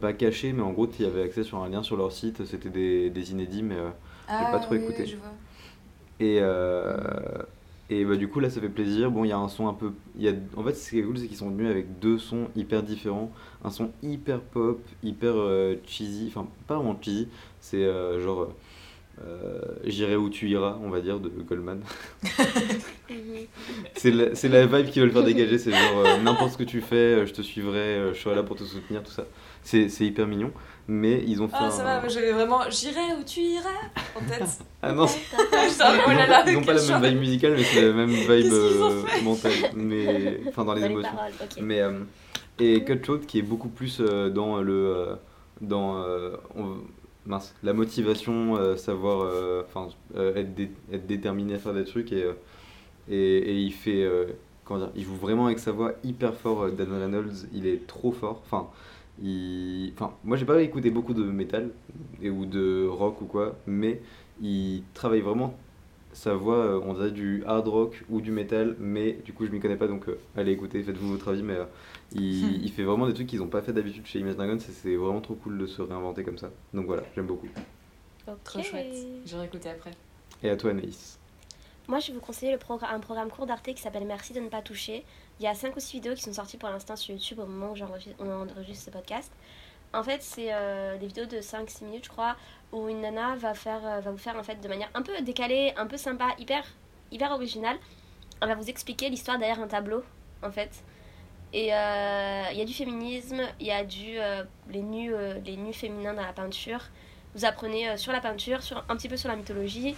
[0.00, 2.44] pas caché, mais en gros, tu y avais accès sur un lien sur leur site.
[2.44, 3.76] C'était des, des inédits, mais.
[3.76, 3.88] euh,
[4.28, 5.06] Ah, pas trop oui, écouté.
[5.06, 5.32] je vois.
[6.22, 6.96] Et euh,
[7.90, 9.10] et bah, du coup, là, ça fait plaisir.
[9.10, 9.92] Bon, il y a un son un peu.
[10.16, 12.48] Y a, en fait, ce qui est cool, c'est qu'ils sont venus avec deux sons
[12.56, 13.32] hyper différents.
[13.64, 16.28] Un son hyper pop, hyper euh, cheesy.
[16.28, 17.28] Enfin, pas vraiment cheesy.
[17.60, 18.48] C'est euh, genre.
[19.84, 21.80] J'irai où tu iras, on va dire, de Goldman.
[23.94, 25.58] C'est la, la vibe qu'ils veulent faire dégager.
[25.58, 28.64] C'est genre n'importe ce que tu fais, je te suivrai, je serai là pour te
[28.64, 29.26] soutenir, tout ça.
[29.62, 30.50] C'est c'est hyper mignon.
[30.88, 31.70] Mais ils ont fait Ah, un.
[31.70, 32.60] ça va, moi, j'avais vraiment.
[32.70, 33.68] J'irai où tu iras
[34.16, 34.48] en tête.
[34.82, 38.10] Ah non, Ils oh ils ont pas la même vibe musicale, mais c'est la même
[38.28, 41.12] vibe euh, mentale, mais enfin dans les Dans les émotions.
[41.14, 41.32] paroles.
[41.62, 42.00] Mais euh,
[42.58, 45.14] et Cutthroat qui est beaucoup plus euh, dans le euh,
[45.60, 46.78] dans euh, on-
[47.26, 51.84] mince, la motivation, euh, savoir, euh, enfin, euh, être, dé- être déterminé à faire des
[51.84, 52.32] trucs et, euh,
[53.08, 54.26] et, et il fait, euh,
[54.64, 56.64] comment dire, il joue vraiment avec sa voix hyper fort.
[56.64, 58.42] euh, Dan Reynolds, il est trop fort.
[58.44, 58.66] Enfin,
[59.20, 61.70] il, enfin, moi j'ai pas écouté beaucoup de métal
[62.22, 64.00] et ou de rock ou quoi, mais
[64.40, 65.54] il travaille vraiment
[66.14, 69.50] sa voix, euh, on dirait du hard rock ou du métal, mais du coup je
[69.50, 71.64] m'y connais pas donc euh, allez écouter, faites-vous votre avis, mais euh,
[72.14, 74.72] il, il fait vraiment des trucs qu'ils ont pas fait d'habitude chez Imagine Dragons et
[74.72, 76.50] c'est vraiment trop cool de se réinventer comme ça.
[76.74, 77.48] Donc voilà, j'aime beaucoup.
[78.44, 78.64] Trop Ok.
[78.64, 79.06] chouette.
[79.24, 79.92] J'irai écouter après.
[80.42, 81.18] Et à toi Anaïs.
[81.88, 84.40] Moi, je vais vous conseiller le progr- un programme court d'Arte qui s'appelle Merci de
[84.40, 85.04] ne pas toucher.
[85.40, 87.46] Il y a 5 ou 6 vidéos qui sont sorties pour l'instant sur YouTube au
[87.46, 89.32] moment où j'enregistre- on enregistre ce podcast.
[89.94, 92.36] En fait, c'est euh, des vidéos de 5-6 minutes, je crois,
[92.72, 95.20] où une nana va, faire, euh, va vous faire en fait de manière un peu
[95.20, 96.64] décalée, un peu sympa, hyper,
[97.10, 97.76] hyper originale.
[98.40, 100.02] Elle va vous expliquer l'histoire derrière un tableau,
[100.42, 100.70] en fait.
[101.52, 104.16] Et euh, il y a du féminisme, il y a du,
[104.70, 105.12] les, nus,
[105.44, 106.80] les nus féminins dans la peinture.
[107.34, 109.94] Vous apprenez sur la peinture, sur, un petit peu sur la mythologie.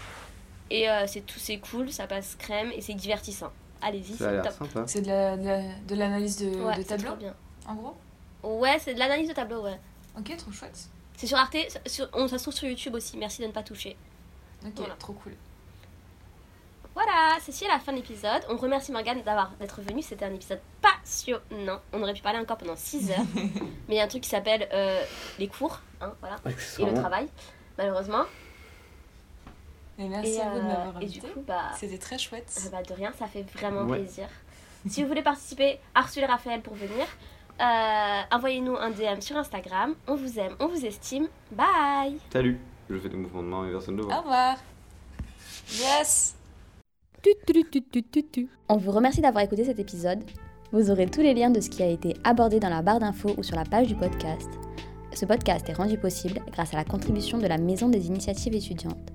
[0.71, 3.53] Et c'est tout, c'est cool, ça passe crème et c'est divertissant.
[3.87, 4.53] Allez-y, Ça a c'est l'air top.
[4.69, 4.85] sympa.
[4.87, 7.35] C'est de la- de la- de l'analyse de, Ouais, de c'est tableau, trop bien.
[7.69, 7.95] en gros?
[8.43, 9.79] Ouais, c'est de l'analyse de tableau, ouais.
[10.19, 10.79] Ok, trop chouette.
[11.17, 11.57] C'est sur Arte,
[11.87, 13.97] sur- on, ça se trouve sur YouTube aussi, merci de ne pas toucher.
[14.65, 14.95] Ok, Voilà.
[14.95, 15.35] trop cool.
[16.95, 18.43] Voilà, ceci est la fin de l'épisode.
[18.49, 21.81] On remercie Morgane d'avoir d'être venue, c'était un épisode passionnant.
[21.93, 23.17] On aurait pu parler encore pendant 6 heures.
[23.89, 25.03] Mais il y a un truc qui s'appelle euh,
[25.41, 26.37] les cours, hein, voilà,
[26.79, 27.29] et le travail,
[27.79, 28.25] malheureusement.
[29.99, 31.29] Et merci et, à vous de euh, m'avoir et du invité.
[31.29, 32.53] coup, bah, C'était très chouette.
[32.67, 34.01] Euh, bah, de rien, ça fait vraiment Ouais.
[34.01, 34.27] plaisir.
[34.89, 37.07] si vous voulez participer, harcelez Raphaël pour venir.
[37.61, 39.95] Euh, Envoyez-nous un DM sur Instagram.
[40.09, 41.29] On vous aime, on vous estime.
[41.53, 42.59] Bye Salut
[42.91, 44.19] Je fais des mouvements de main mais personne ne le Au voit.
[44.21, 44.57] revoir.
[45.71, 46.35] Yes
[48.69, 50.23] On vous remercie d'avoir écouté cet épisode.
[50.73, 53.35] Vous aurez tous les liens de ce qui a été abordé dans la barre d'infos
[53.39, 54.49] ou sur la page du podcast.
[55.15, 59.11] Ce podcast est rendu possible grâce à la contribution de la Maison des initiatives étudiantes,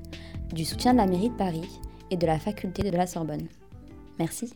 [0.53, 1.79] du soutien de la mairie de Paris
[2.11, 3.47] et de la faculté de la Sorbonne.
[4.17, 4.51] Merci.